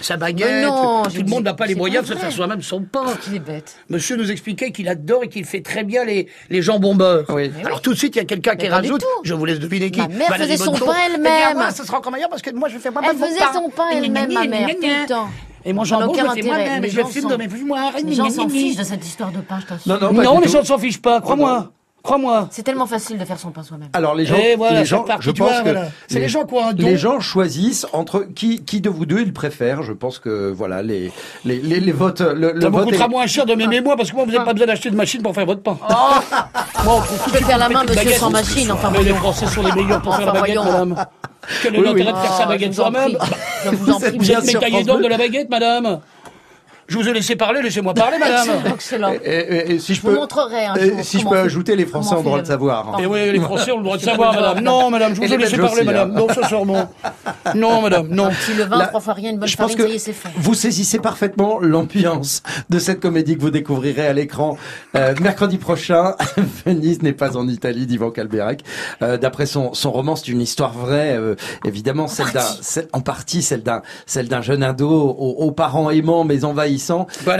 [0.00, 0.64] sa baguette.
[0.64, 3.04] Non, Tout le monde n'a pas les moyens pas de se faire soi-même son pain.
[3.28, 3.76] Il est bête.
[3.90, 7.26] Monsieur nous expliquait qu'il adore et qu'il fait très bien les, les jambons beurre.
[7.64, 9.90] Alors tout de suite, il y a quelqu'un qui pas rajoute, je vous laisse deviner
[9.90, 10.00] qui.
[10.00, 11.70] Ma mère faisait son pain Eh elle-même.
[11.70, 13.52] ça sera encore meilleur parce que moi, je fais Elle mon faisait pain.
[13.52, 15.28] son pain elle-même, ma mère, le temps.
[15.64, 16.82] Et mon jambon, je aucun le fais moi-même.
[16.82, 17.92] Les et Je le filme dans mes fumoirs.
[18.04, 20.00] Les gens s'en fichent de cette histoire de pain, je t'assure.
[20.12, 21.72] Non, non, les gens ne s'en fichent pas, crois-moi.
[22.04, 22.46] Crois-moi.
[22.52, 23.88] C'est tellement facile de faire son pain soi-même.
[23.92, 25.88] Alors les gens, voilà, les gens, je pense vois, que voilà.
[26.06, 26.86] C'est les gens qui ont un don.
[26.86, 29.82] Les gens choisissent entre qui, qui de vous deux ils préfèrent.
[29.82, 31.10] Je pense que voilà les
[31.44, 32.20] les les, les votes.
[32.20, 34.30] Le, le Ça vous coûtera est- moins cher de m'aimer moi parce que moi vous
[34.30, 35.76] n'avez pas besoin d'acheter de machine pour faire votre pain.
[35.82, 35.94] Oh
[36.84, 38.70] Moi, on trouve tout Je de peux suite faire la main, petite monsieur, sans machine,
[38.70, 39.12] enfin, Mais les.
[39.14, 41.06] Français sont les meilleurs pour faire la baguette, madame.
[41.62, 42.18] Quel est Oui, l'intérêt oui.
[42.18, 43.18] de faire sa Oh, baguette soi-même.
[43.72, 46.00] vous en Vous êtes France d'or de la baguette, madame
[46.88, 49.12] Je vous ai laissé parler, laissez-moi parler, madame Excellent.
[49.12, 51.74] Et, et- et si je Je vous peux, montrerai un jour si je peux ajouter,
[51.76, 52.96] les Français ont le droit de savoir.
[53.00, 54.60] Et oui, les Français ont le droit de savoir, madame.
[54.62, 56.12] Non, madame, je vous ai laissé parler, madame.
[56.12, 56.14] hein.
[56.18, 56.88] Non, ce soir, non.
[57.54, 58.30] Non, madame, non.
[58.44, 59.98] Si le vin, trois fois rien, une bonne je pense farine, que ça y est,
[59.98, 60.28] c'est fait.
[60.36, 64.56] vous saisissez parfaitement l'ambiance de cette comédie que vous découvrirez à l'écran
[64.96, 66.14] euh, mercredi prochain.
[66.66, 68.62] Venise n'est pas en Italie d'Ivan Calberac.
[69.02, 72.44] Euh, D'après son, son roman, c'est une histoire vraie, euh, évidemment, celle d'un,
[72.92, 76.44] en partie celle d'un, celle d'un jeune ado aux, aux parents aimants mais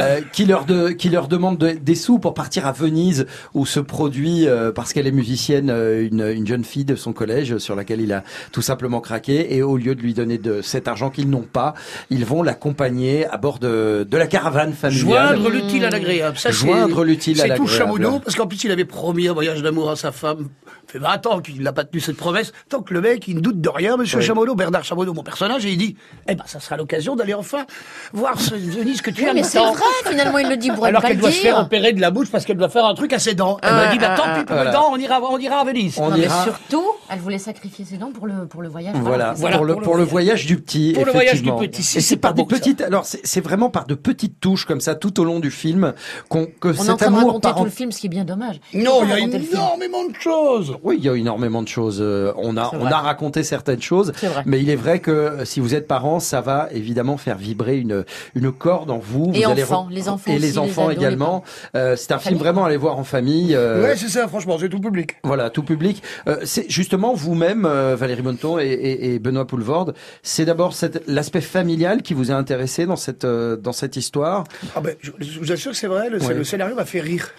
[0.04, 3.80] euh, qui leur de, qui leur de- des sous pour partir à Venise où se
[3.80, 7.74] produit euh, parce qu'elle est musicienne euh, une, une jeune fille de son collège sur
[7.76, 8.22] laquelle il a
[8.52, 11.74] tout simplement craqué et au lieu de lui donner de cet argent qu'ils n'ont pas,
[12.10, 15.36] ils vont l'accompagner à bord de, de la caravane familiale.
[15.36, 16.36] Joindre l'utile à l'agréable.
[16.38, 18.20] Ça, c'est- Joindre l'utile à C'est tout l'agréable.
[18.24, 20.48] parce qu'en plus, il avait promis un voyage d'amour à sa femme
[20.86, 22.52] fait 20 ans qu'il n'a pas tenu cette promesse.
[22.68, 24.24] Tant que le mec, il ne doute de rien, monsieur Oui.
[24.24, 25.96] Chamonneau, Bernard Chamonneau, mon personnage, et il dit,
[26.28, 27.66] eh ben, ça sera l'occasion d'aller enfin
[28.12, 29.72] voir ce Venise que tu Oui, aimes mais c'est vrai,
[30.08, 32.30] finalement, il le dit, pour Alors qu'elle le doit se faire opérer de la bouche
[32.30, 33.58] parce qu'elle doit faire un truc à ses dents.
[33.62, 34.70] Elle Ah, m'a dit, bah, ah, tant ah, pis pour voilà.
[34.70, 35.96] les dents, on ira, on ira à Venise.
[35.98, 38.94] On Non, mais ira- surtout, elle voulait sacrifier ses dents pour le, pour le voyage.
[38.96, 40.46] Voilà, Voilà, pour, le, pour le pour le voyage.
[40.46, 40.92] du petit.
[40.94, 42.80] Pour le voyage du petit, si, Et c'est par des petites.
[42.80, 45.94] Alors c'est c'est vraiment par de petites touches comme ça tout au long du film
[46.28, 48.00] qu'on que On est en cet train de amour raconter par tout le film, ce
[48.00, 48.60] qui est bien dommage.
[48.74, 50.75] Non, il y a énormément de choses.
[50.82, 51.98] Oui, il y a énormément de choses.
[52.00, 54.42] Euh, On a, on a raconté certaines choses, C'est vrai.
[54.46, 57.78] mais il est vrai que euh, si vous êtes parent, ça va évidemment faire vibrer
[57.78, 59.30] une, une corde en vous.
[59.34, 61.44] Et vous enfants, les enfants et aussi, les les enfants les également.
[61.74, 63.54] Euh, c'est un film vraiment à aller voir en famille.
[63.54, 65.16] euh, Ouais, c'est ça, franchement, c'est tout public.
[65.24, 66.02] Voilà, tout public.
[66.28, 69.94] Euh, c'est justement vous-même, euh, Valérie Bonneton et, et, et Benoît Poulvorde.
[70.22, 74.44] C'est d'abord cette- l'aspect familial qui vous a intéressé dans cette euh, dans cette histoire?
[74.74, 76.34] Ah ben, je, je vous assure que c'est vrai, le, Ouais.
[76.34, 77.30] le scénario m'a fait rire.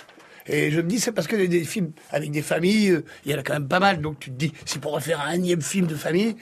[0.49, 3.35] Et je me dis, c'est parce que des, films avec des familles, euh, il y
[3.35, 4.01] en a quand même pas mal.
[4.01, 6.35] Donc tu te dis, c'est pour refaire un énième film de famille.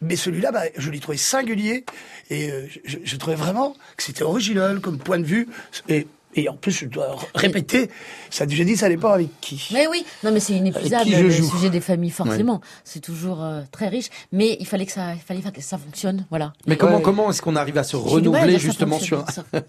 [0.00, 1.84] Mais celui-là, bah, je l'ai trouvé singulier.
[2.30, 5.48] Et euh, je, trouvais vraiment que c'était original comme point de vue.
[6.34, 7.90] Et en plus, je dois répéter,
[8.30, 9.68] ça, j'ai dit, ça dépend avec qui.
[9.72, 11.48] Mais oui, non mais c'est inépuisable le joue.
[11.50, 12.60] sujet des familles forcément.
[12.84, 16.26] C'est toujours euh, très riche, mais il fallait que ça, il fallait que ça fonctionne,
[16.30, 16.52] voilà.
[16.66, 17.02] Mais comment Ouais.
[17.02, 19.24] comment est-ce qu'on arrive à se renouveler justement sur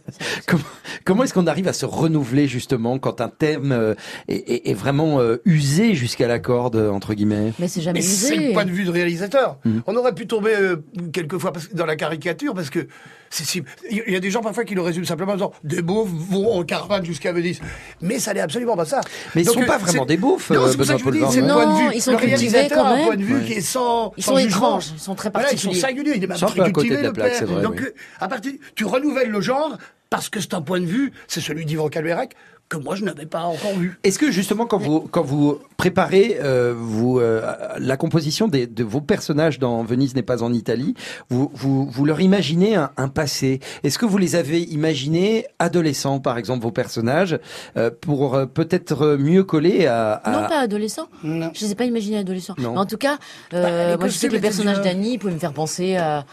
[0.47, 0.63] comment,
[1.05, 3.95] comment est-ce qu'on arrive à se renouveler justement quand un thème euh,
[4.27, 7.53] est, est- est vraiment euh, usé jusqu'à la corde entre guillemets?
[7.59, 8.47] Mais c'est jamais Mais c'est usé.
[8.47, 9.57] le point de vue de réalisateur.
[9.65, 9.79] Mm.
[9.87, 10.77] On aurait pu tomber euh,
[11.11, 12.87] quelquefois dans la caricature parce que c'est
[13.33, 16.07] si- il y a des gens parfois qui le résument simplement en disant des beaufs
[16.09, 17.59] vont en caravane jusqu'à Venise.
[18.01, 19.01] Mais ça n'est absolument pas ça.
[19.33, 21.03] Mais ils Donc, sont euh, pas vraiment des beaufs, Non, c'est pour ça que je
[21.03, 21.63] vous dis, Benoît c'est le Poulvord.
[21.63, 21.95] point de Non, vue.
[21.95, 23.05] ils sont le cultivés réalisateur quand a un même.
[23.07, 23.45] point de vue Ouais.
[23.45, 24.13] qui est sans.
[24.17, 24.57] Ils sans sont jugement.
[24.57, 25.81] étranges, ils sont très Voilà, ils sont particuliers.
[25.81, 26.13] singuliers.
[26.17, 27.39] Il est même Ils sont très à côté cultivé, de la le plaque, père.
[27.39, 27.85] c'est vrai, Donc, oui.
[27.87, 29.77] euh, à partir, tu renouvelles le genre
[30.09, 32.35] parce que c'est un point de vue, c'est celui d'Yvan Calverac
[32.69, 33.99] que moi je n'avais pas encore vu.
[34.03, 37.41] Est-ce que justement quand vous quand vous préparez euh, vous euh,
[37.77, 40.95] la composition des, de vos personnages dans Venise n'est pas en Italie,
[41.29, 43.59] vous vous, vous leur imaginez un, un passé?
[43.83, 47.37] Est-ce que vous les avez imaginés adolescents par exemple vos personnages
[47.77, 51.07] euh, pour euh, peut-être mieux coller à, à- Non, pas adolescent.
[51.23, 51.51] Non.
[51.53, 52.55] Je les ai pas imaginés adolescents.
[52.57, 52.71] Non.
[52.73, 53.17] Mais en tout cas,
[53.53, 55.53] euh, Bah, les moi je sais que le étaient personnage déjà- d'Annie pouvait me faire
[55.53, 56.25] penser à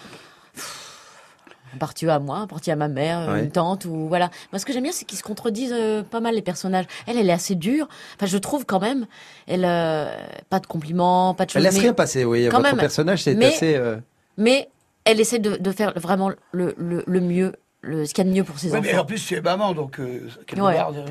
[1.75, 3.41] en partie à moi, en partie à ma mère, Ouais.
[3.45, 4.31] une tante ou voilà.
[4.53, 6.87] Moi ce que j'aime bien c'est qu'ils se contredisent euh, pas mal les personnages.
[7.07, 7.89] Elle elle est assez dure.
[8.17, 9.07] Enfin je trouve quand même
[9.47, 10.11] elle euh,
[10.49, 12.49] pas de compliments, pas de choses Elle laisse mais, rien passer, oui.
[12.51, 12.79] quand Votre même.
[12.79, 13.75] personnage c'est Mais- assez.
[13.77, 13.97] euh,
[14.37, 14.69] mais
[15.05, 17.53] elle essaie de, de faire vraiment le, le, le mieux,
[17.83, 19.03] le, ce qu'il y a de mieux pour ses Ouais, mais enfants.
[19.03, 20.29] en plus, tu es maman, donc euh,
[20.59, 20.79] Ouais.
[20.79, 21.07] euh,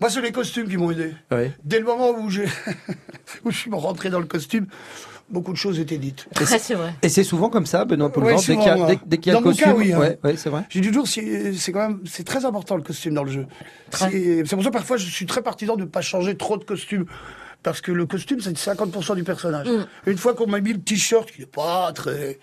[0.00, 1.14] Moi, c'est les costumes qui m'ont aidé.
[1.30, 1.52] ouais.
[1.64, 2.46] Dès le moment où, j'ai-
[3.44, 4.66] où je suis rentré dans le costume,
[5.32, 6.26] beaucoup de choses étaient dites.
[6.38, 6.94] Ouais, c'est vrai.
[7.02, 9.32] Et c'est souvent comme ça, Benoît Poulvord, Ouais, dès qu'il y a, dès, dès qu'il
[9.32, 9.80] y a Dans le mon cas, costume.
[9.82, 9.98] oui, hein.
[9.98, 10.62] ouais, ouais, c'est vrai.
[10.68, 13.46] J'ai dit toujours, c'est c'est quand même, c'est très important le costume dans le jeu.
[13.90, 14.10] Très.
[14.10, 16.56] C'est c'est pour ça que parfois je suis très partisan de ne pas changer trop
[16.56, 17.06] de costume.
[17.62, 19.68] Parce que le costume, c'est 50% du personnage.
[19.68, 19.86] Mm.
[20.06, 22.38] Une fois qu'on m'a mis le t-shirt, qui n'est pas très.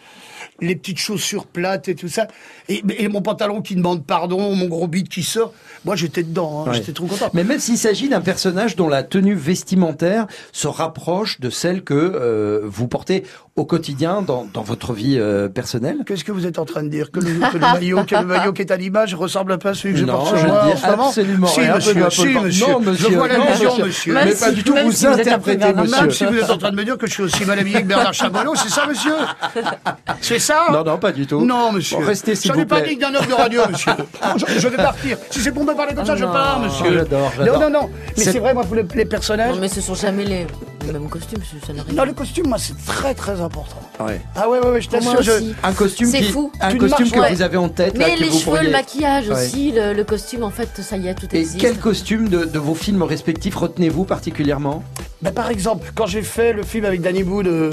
[0.61, 2.27] les petites chaussures plates et tout ça,
[2.69, 5.53] et, et mon pantalon qui demande pardon, mon gros bide qui sort,
[5.85, 6.75] moi j'étais dedans, hein, Ouais.
[6.77, 7.29] j'étais trop content.
[7.33, 11.93] Mais même s'il s'agit d'un personnage dont la tenue vestimentaire se rapproche de celle que
[11.93, 13.23] euh, vous portez
[13.55, 15.97] au quotidien dans, dans votre vie euh, personnelle.
[16.05, 17.11] Qu'est-ce que vous êtes en train de dire?
[17.11, 19.69] Que le, que le maillot, que le maillot qui est à l'image ressemble un peu
[19.69, 21.07] à celui que je Non, porte je chez moi ne en dis ce moment?
[21.07, 22.67] absolument si, rien, Monsieur, si, monsieur.
[22.67, 23.85] Non, monsieur, Je vois non, l'allusion, monsieur.
[23.85, 24.13] monsieur.
[24.13, 26.01] Mais pas si- du tout, vous si vous êtes un peu interprétez, Bernard monsieur.
[26.01, 27.81] Même si vous êtes en train de me dire que je suis aussi mal habillé
[27.81, 29.13] que Bernard Chabolot, c'est ça, monsieur
[30.21, 31.41] C'est ça Non, non, pas du tout.
[31.45, 31.97] Non, monsieur.
[31.97, 32.95] Bon, restez, s'il J'en vous ai pas plaît.
[32.95, 33.91] d'un homme de radio, monsieur.
[34.37, 35.17] Je, je vais partir.
[35.29, 36.31] Si c'est pour me parler comme ça, je non.
[36.31, 36.93] pars, monsieur.
[36.93, 37.59] J'adore, j'adore.
[37.59, 37.89] Non, non, non.
[38.17, 39.53] Mais C'est- vrai, moi, pour les, les personnages.
[39.55, 40.47] Non, mais ce sont jamais les,
[40.85, 43.79] les mêmes costumes, ça- ça n'arrive Non, le costume, moi, c'est très, très important.
[43.99, 44.21] Ouais.
[44.35, 45.21] Ah ouais, ouais, ouais, je t'assure.
[45.21, 45.55] je- aussi.
[45.63, 46.51] Un costume, C'est qui, fou.
[46.61, 47.33] un costume marches- que ouais.
[47.35, 47.97] vous avez en tête.
[47.97, 49.35] là, Mais que les vous cheveux, pourriez- le maquillage Ouais.
[49.35, 51.59] aussi, le, le costume, en fait, ça y est, tout Et existe.
[51.59, 54.83] quel costume de, de vos films respectifs retenez-vous particulièrement
[55.21, 57.71] Ben, par exemple, quand j'ai fait le film avec Danny Boone, euh,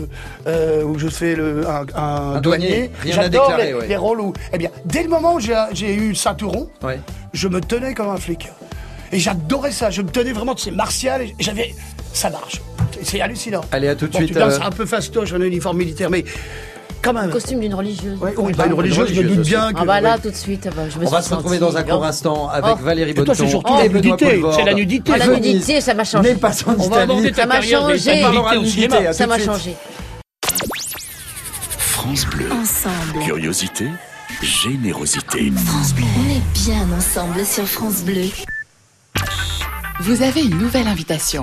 [0.49, 3.87] euh, où je fais le, un, un Un douanier, j'adore les, ouais.
[3.87, 6.99] les rôles où, eh bien, dès le moment où j'ai eu le ceinturon, Ouais.
[7.33, 8.49] je me tenais comme un flic.
[9.13, 11.73] Et j'adorais ça, je me tenais vraiment, c'est martial, et j'avais,
[12.13, 12.61] ça marche.
[13.03, 13.63] C'est hallucinant.
[13.73, 14.29] Allez, à tout de Bon, suite.
[14.29, 16.25] tu vois, euh, c'est un peu fastoche, un uniforme militaire, mais
[17.03, 17.31] quand même.
[17.31, 18.19] Costume d'une religieuse.
[18.21, 19.79] Ouais, oui, bah, une religieuse, je me doute bien que.
[19.81, 20.21] Ah bah là, ouais.
[20.21, 22.77] tout de suite, bah, je me On va se retrouver dans un court instant avec
[22.81, 22.83] Oh.
[22.85, 25.13] Valérie Bonneton c'est surtout et la nudité, c'est la nudité.
[25.15, 26.31] Ah, la nudité, ça m'a changé.
[26.35, 27.99] N'est pas en On va aborder ta Ça m'a changé.
[29.13, 29.77] Ça m'a changé.
[31.79, 32.47] France Bleu.
[32.53, 33.25] Ensemble.
[33.25, 33.87] Curiosité,
[34.43, 35.53] générosité.
[35.53, 38.29] On est bien ensemble sur France Bleu.
[40.01, 41.43] Vous avez une nouvelle invitation.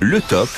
[0.00, 0.48] Le top.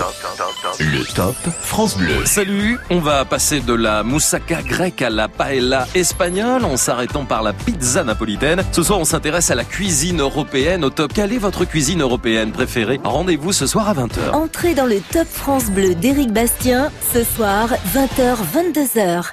[0.80, 2.26] Le top France Bleu.
[2.26, 7.42] Salut, on va passer de la moussaka grecque à la paella espagnole en s'arrêtant par
[7.42, 8.62] la pizza napolitaine.
[8.72, 11.12] Ce soir, on s'intéresse à la cuisine européenne au top.
[11.14, 13.00] Quelle est votre cuisine européenne préférée?
[13.02, 14.32] Rendez-vous ce soir à 20h.
[14.34, 19.32] Entrez dans le Top France Bleu d'Éric Bastien, ce soir, 20h-22h.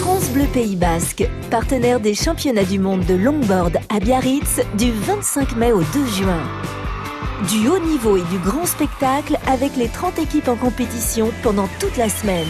[0.00, 5.56] France Bleu Pays Basque, partenaire des championnats du monde de longboard à Biarritz du 25
[5.56, 6.42] mai au 2 juin.
[7.46, 11.96] Du haut niveau et du grand spectacle avec les 30 équipes en compétition pendant toute
[11.96, 12.48] la semaine.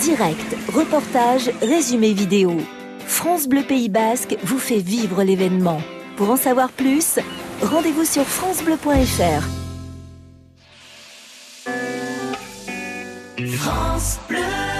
[0.00, 2.56] Direct, reportage, résumé vidéo.
[3.06, 5.80] France Bleu Pays Basque vous fait vivre l'événement.
[6.16, 7.20] Pour en savoir plus,
[7.62, 9.46] rendez-vous sur francebleu.fr.
[13.56, 14.79] France Bleu.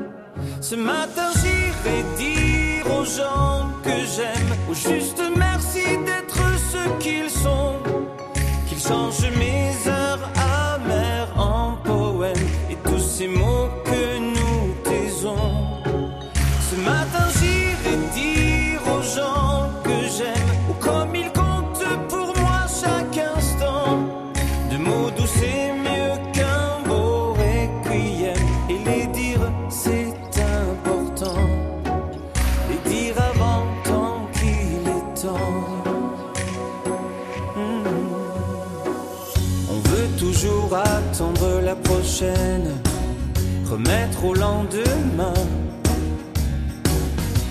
[0.61, 7.77] Ce matin j'irai dire aux gens que j'aime, au juste merci d'être ce qu'ils sont,
[8.69, 10.00] qu'ils changent mes heures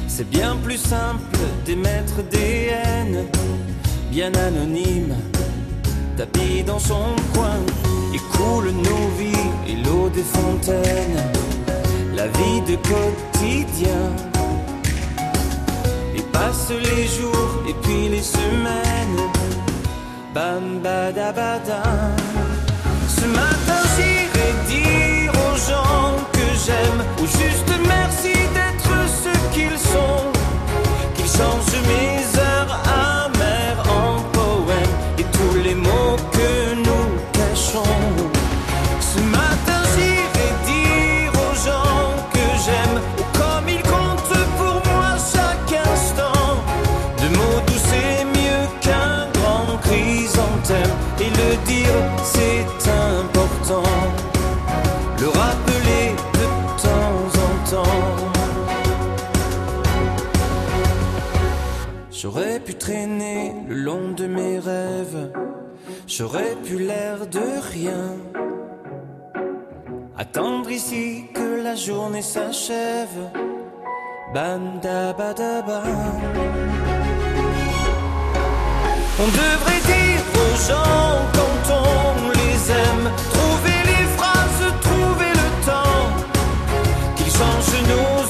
[0.08, 3.24] C'est bien plus simple d'émettre des haines,
[4.10, 5.14] bien anonymes,
[6.16, 7.58] tapis dans son coin.
[8.12, 11.22] Et coule nos vies et l'eau des fontaines,
[12.14, 14.04] la vie de quotidien.
[16.16, 19.22] Et passent les jours et puis les semaines,
[20.34, 22.16] bam badabadam.
[23.16, 24.99] Ce matin j'irai dire
[27.18, 30.30] ou juste merci d'être ce qu'ils sont,
[31.14, 38.00] qu'ils changent mes heures amères en poèmes et tous les mots que nous cachons.
[39.00, 43.00] Ce matin j'irai dire aux gens que j'aime,
[43.34, 46.62] comme ils comptent pour moi chaque instant,
[47.18, 52.64] de mots doux c'est mieux qu'un grand chrysanthème, et le dire c'est
[62.92, 65.30] Le long de mes rêves,
[66.08, 68.16] j'aurais pu l'air de rien.
[70.18, 73.30] Attendre ici que la journée s'achève,
[74.34, 74.80] bam.
[79.22, 86.08] On devrait dire aux gens quand on les aime, trouver les phrases, trouver le temps,
[87.14, 88.29] qu'ils changent nos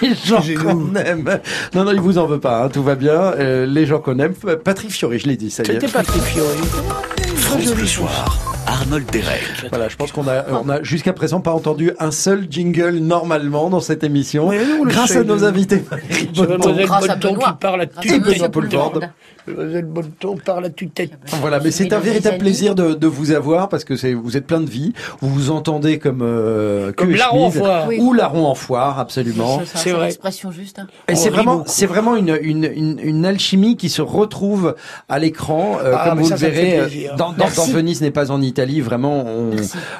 [0.02, 1.40] les gens qu'on aime.
[1.74, 3.32] Non, non, il vous en veut pas, hein, tout va bien.
[3.38, 4.34] Euh, les gens qu'on aime.
[4.64, 5.72] Patrick Fiori, je l'ai dit, ça y est.
[5.74, 6.58] C'était Patrick Fiori.
[7.36, 8.49] France Bleu Soir.
[8.70, 9.42] Arnold Derek.
[9.70, 13.68] Voilà, je pense qu'on a, on a jusqu'à présent pas entendu un seul jingle normalement
[13.68, 14.50] dans cette émission.
[14.84, 15.82] grâce à nos invités.
[16.38, 19.02] Mademoiselle Bonneton qui parle à tue-tête.
[19.48, 21.10] Mademoiselle Bonneton parle à tue-tête.
[21.40, 24.46] Voilà, mais c'est un véritable plaisir de, de vous avoir parce que c'est vous êtes
[24.46, 24.92] plein de vie.
[25.20, 27.86] Vous vous entendez comme euh, Comme larron en foire.
[27.88, 27.98] Oui.
[28.00, 29.62] ou larron en foire, absolument.
[29.74, 30.06] C'est vrai.
[30.06, 30.78] l'expression juste.
[30.78, 30.86] hein.
[31.08, 34.76] Et c'est vraiment, c'est vraiment une, une, une, une alchimie qui se retrouve
[35.08, 36.78] à l'écran, euh, Ah, comme vous ça, le verrez.
[36.78, 37.16] euh.
[37.16, 39.24] Dans, dans, dans Venise n'est pas en Italie, vraiment,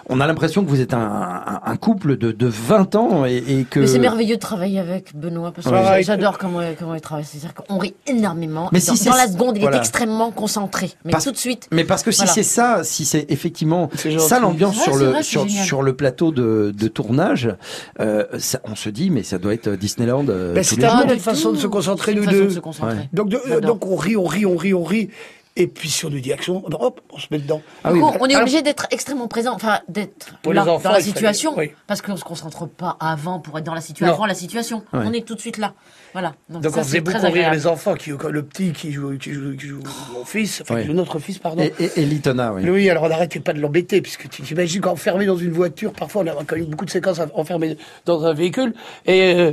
[0.08, 3.36] on, a l'impression que vous êtes un, un, un couple de, de 20 ans et,
[3.36, 3.80] et que.
[3.80, 7.24] Mais c'est merveilleux de travailler avec Benoît parce que j'adore comment, comment il travaille.
[7.24, 8.68] C'est-à-dire qu'on rit énormément.
[8.72, 9.76] Mais si dans, c'est- dans la seconde, il voilà.
[9.76, 10.92] est extrêmement concentré.
[11.04, 11.68] Mais Parce- tout de suite.
[11.72, 12.32] Mais parce que si Voilà.
[12.32, 15.64] c'est ça, si c'est effectivement ça l'ambiance Ouais, sur le vrai, c'est sur, génial.
[15.66, 17.54] sur le plateau de, de tournage,
[18.00, 20.88] euh, ça- on se dit mais ça doit être Disneyland euh, Ben, c'est les un
[20.88, 20.96] jours.
[20.98, 22.44] peu Pas notre du façon de se concentrer, une nous deux.
[22.46, 22.96] de se concentrer.
[22.96, 23.08] Ouais.
[23.12, 25.10] Donc, de- euh, donc on rit, on rit, on rit, on rit.
[25.56, 27.60] Et puis si on nous dit action, hop, on se met dedans.
[27.82, 30.62] Ah oui, Du coup, on est Alors, obligé d'être extrêmement présent, enfin d'être Pour là
[30.62, 31.72] les enfants, dans la situation, oui.
[31.88, 34.84] parce qu'on se concentre pas avant pour être dans la situation, avant la situation.
[34.92, 35.74] On est tout de suite là.
[36.12, 36.34] Voilà.
[36.48, 39.32] Donc, Donc ça, on faisait beaucoup rire les enfants, qui, le petit qui joue, qui
[39.32, 39.80] joue, qui joue
[40.12, 40.80] mon fils, enfin Oui.
[40.82, 41.62] qui joue notre fils, pardon.
[41.62, 42.62] Et, et, et Litona, oui.
[42.64, 46.22] Louis, alors on n'arrêtait pas de l'embêter, puisque tu t'imagines qu'enfermé dans une voiture, parfois
[46.22, 47.76] on a quand même beaucoup de séquences enfermées
[48.06, 48.72] dans un véhicule,
[49.04, 49.52] et euh,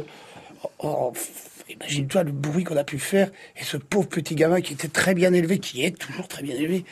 [1.69, 5.13] imagine-toi le bruit qu'on a pu faire, et ce pauvre petit gamin qui était très
[5.13, 6.85] bien élevé, qui est toujours très bien élevé,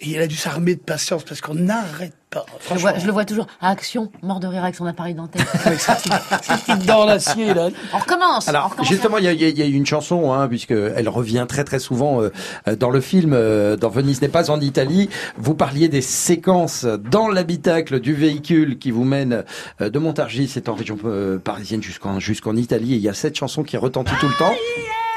[0.00, 2.46] et il a dû s'armer de patience, parce qu'on n'arrête pas.
[2.68, 5.14] Je le, vois, je le vois toujours à action, mort de rire avec son appareil
[5.14, 5.44] dentaire.
[5.50, 7.68] petite dent en acier, là.
[7.92, 8.46] On recommence.
[8.46, 8.88] on Alors recommence.
[8.88, 11.08] justement, il y a, il y a- il y a une chanson, hein, puisque elle
[11.08, 12.30] revient très très souvent euh,
[12.76, 13.32] dans le film.
[13.34, 15.10] euh, dans Venise n'est pas en Italie.
[15.36, 19.44] Vous parliez des séquences dans l'habitacle du véhicule qui vous mène
[19.80, 22.94] euh, de Montargis, c'est en région euh, parisienne jusqu'en jusqu'en Italie.
[22.94, 24.54] Et il y a cette chanson qui retentit tout le temps.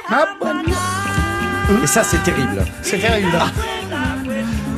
[0.09, 0.25] Ah,
[1.83, 2.65] Et ça, c'est terrible.
[2.81, 3.37] C'est terrible.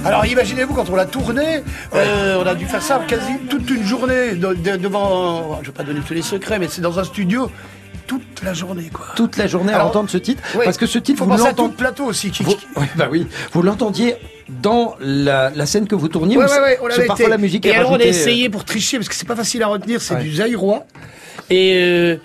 [0.06, 1.64] Alors imaginez-vous quand on l'a tourné,
[1.95, 5.74] euh, on a dû faire ça quasi toute une journée de- de- devant, je vais
[5.74, 7.49] pas donner tous les secrets, mais c'est dans un studio
[8.08, 9.08] toute la journée quoi.
[9.16, 10.62] Toute la journée à Alors, entendre ce titre, oui.
[10.64, 11.70] parce que ce titre, Faut vous l'entendez.
[11.72, 12.30] le plateau aussi.
[12.30, 14.16] Qui, Vous, oui, bah oui, vous l'entendiez
[14.47, 16.38] dans la, la scène que vous tourniez.
[16.38, 18.97] Ouais, ou ouais, ouais, parfois la musique Et alors on a euh, essayé pour tricher
[18.97, 20.86] parce que c'est pas facile à retenir, c'est du zaïrois.
[21.49, 22.18] Et euh,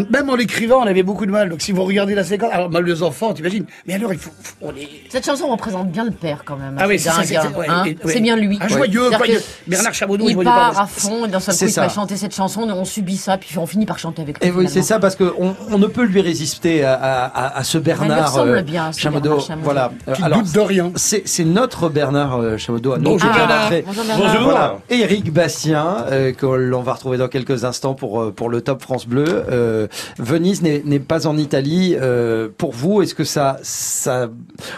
[0.00, 1.48] même en l'écrivant, on avait beaucoup de mal.
[1.48, 3.64] Donc si vous regardez la séquence, alors mal les enfants, t'imagines.
[3.86, 6.76] Mais alors il faut, faut- on est Cette chanson représente bien le père quand même.
[6.78, 7.84] Ah oui, c'est c'est hein, ouais, hein.
[8.04, 8.20] ouais.
[8.20, 8.58] Bien lui.
[8.60, 9.40] Un joyeux, joyeux.
[9.66, 10.80] Bernard Chaboneau, il part pas.
[10.82, 13.58] à fond et d'un seul coup il va chanter cette chanson, on subit ça, puis
[13.58, 14.48] on finit par chanter avec lui.
[14.48, 17.58] Et oui, c'est ça, parce que on, on ne peut lui résister à, à, à-
[17.58, 19.28] à ce Bernard ressemble bien, ce Chamodo.
[19.30, 19.64] Bernard Chamodo.
[19.64, 19.92] Voilà.
[20.14, 20.92] Tu Euh, alors, doutes de rien.
[20.96, 22.96] c'est notre Bernard euh, Chamodo.
[22.98, 23.70] Bonjour qui Bernard.
[23.70, 23.84] d'après.
[24.16, 24.80] Bonjour.
[24.90, 28.82] Éric Bastien, euh, que l'on va retrouver dans quelques instants pour euh, pour le Top
[28.82, 29.44] France Bleu.
[29.82, 29.86] Euh,
[30.18, 31.96] Venise n'est pas en Italie.
[32.00, 34.28] Euh, pour vous, est-ce que ça ça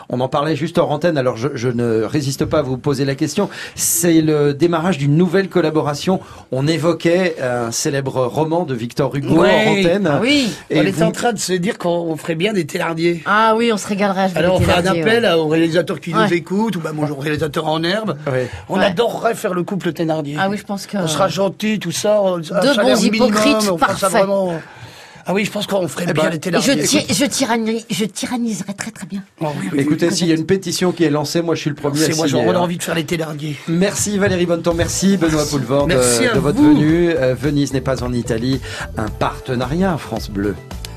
[0.09, 1.19] On en parlait juste hors antenne.
[1.19, 3.49] Alors je, je ne résiste pas à vous poser la question.
[3.75, 6.21] C'est le démarrage d'une nouvelle collaboration.
[6.53, 9.65] On évoquait un célèbre roman de Victor Hugo Ouais.
[9.67, 10.09] hors antenne.
[10.11, 10.51] Ah oui.
[10.71, 13.23] Et on était vous- en train de se dire qu'on ferait bien des thélardiers.
[13.27, 15.33] Ah oui, on se régalerait jouer Alors on fait un Thénardier, appel ouais.
[15.33, 16.27] aux réalisateurs qui Ouais.
[16.27, 18.17] nous écoutent, ou même aux réalisateurs en herbe.
[18.31, 18.49] Ouais.
[18.69, 18.85] On Ouais.
[18.87, 20.37] adorerait faire le couple Thénardier.
[20.39, 20.97] Ah oui, je pense que.
[20.97, 22.21] On sera gentil, tout ça.
[22.23, 24.19] on- Deux bons minimum, hypocrites, on fera ça parfait.
[24.19, 24.55] vraiment.
[25.27, 26.83] Ah oui, je pense qu'on ferait Eh bien ben, les Thénardier.
[26.83, 29.23] je, ti- je, tyranni- je tyranniserais très très bien.
[29.41, 30.15] Oh oui, oui, Écoutez, oui.
[30.15, 32.17] s'il y a une pétition qui est lancée, moi je suis le premier à c'est
[32.17, 32.61] moi, j'aurais hein.
[32.61, 33.57] envie de faire les Thénardier.
[33.69, 37.11] Merci Valérie Bonneton, merci Benoît Poulvord de, Merci à de votre venue.
[37.11, 38.61] Euh, Venise n'est pas en Italie,
[38.97, 40.55] un partenariat France Bleu.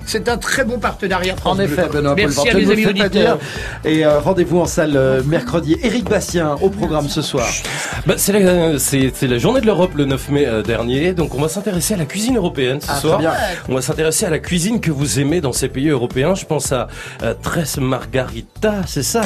[0.07, 1.35] C'est un très bon partenariat.
[1.35, 1.99] France En effet, Bleu.
[1.99, 3.09] Benoît Merci Poulvord, à vous amis auditeurs.
[3.09, 3.37] dire.
[3.83, 5.75] Et euh, rendez-vous en salle euh, mercredi.
[5.83, 7.45] Éric Bastien au programme ce soir.
[8.05, 11.35] Bah, c'est la, c'est- c'est la journée de l'Europe le 9 mai euh, dernier, donc
[11.35, 13.19] on va s'intéresser à la cuisine européenne ce Ah, très soir.
[13.19, 13.33] bien.
[13.67, 16.35] On va s'intéresser à la cuisine que vous aimez dans ces pays européens.
[16.35, 16.87] Je pense à
[17.23, 19.21] euh, Tres Margarita, c'est ça?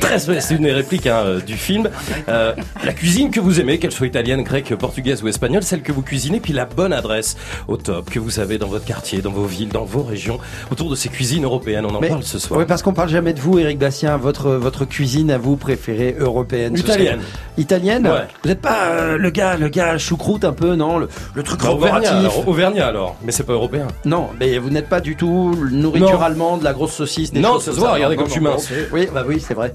[0.00, 1.88] Tres C'est c'est une des répliques hein, du film.
[2.28, 2.52] Euh,
[2.84, 6.02] la cuisine que vous aimez, qu'elle soit italienne, grecque, portugaise ou espagnole, celle que vous
[6.02, 7.36] cuisinez, puis la bonne adresse
[7.68, 10.38] au top que vous avez dans votre quartier, dans vos villes, dans vos régions,
[10.70, 11.86] autour de ces cuisines européennes.
[11.88, 12.58] On en Mais- parle ce soir.
[12.60, 14.16] Oui, parce qu'on parle jamais de vous, Éric Bastien.
[14.16, 17.20] Votre votre cuisine à vous préférée européenne Italienne.
[17.20, 18.06] serait- Italienne.
[18.06, 18.26] Ouais.
[18.42, 21.60] Vous n'êtes pas euh, le gars le gars choucroute un peu, non le, le truc
[21.60, 23.86] Bah, Auvergnat, alors, Auvergnat alors, mais c'est pas européen.
[24.04, 26.22] Non, mais vous n'êtes pas du tout nourriture Non.
[26.22, 27.32] allemande, la grosse saucisse.
[27.32, 28.68] Des Non, choses ça se voit, regardez non, comme je suis non, mince.
[28.92, 29.74] Oui, bah oui, c'est vrai.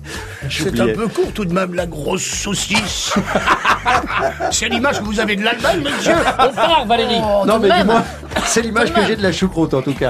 [0.50, 3.14] C'est un peu court tout de même, la grosse saucisse.
[4.52, 6.14] c'est l'image que vous avez de l'Allemagne, monsieur.
[6.40, 7.20] On part, Valérie.
[7.22, 8.04] Oh, Non, mais dis-moi,
[8.46, 10.09] c'est l'image que j'ai de la choucroute en tout cas.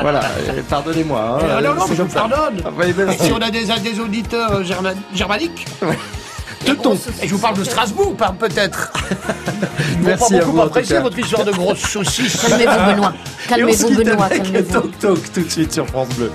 [0.00, 1.38] Voilà, euh, pardonnez-moi.
[1.42, 1.46] hein.
[1.58, 2.62] Ah non, non, mais je vous pardonne.
[2.64, 3.12] Ah.
[3.18, 5.66] Si on a des, des auditeurs euh, germa- germaniques,
[6.64, 6.98] Teutons.
[7.22, 8.92] et je vous parle de Strasbourg, peut-être.
[10.00, 11.00] Merci pas beaucoup cas.
[11.00, 12.36] votre histoire de grosse saucisse.
[12.46, 13.12] Calmez-vous Benoît.
[13.14, 14.72] On se Calmez-vous Benoît, calmez-vous.
[14.80, 16.30] Toc Toc tout de suite sur France Bleu.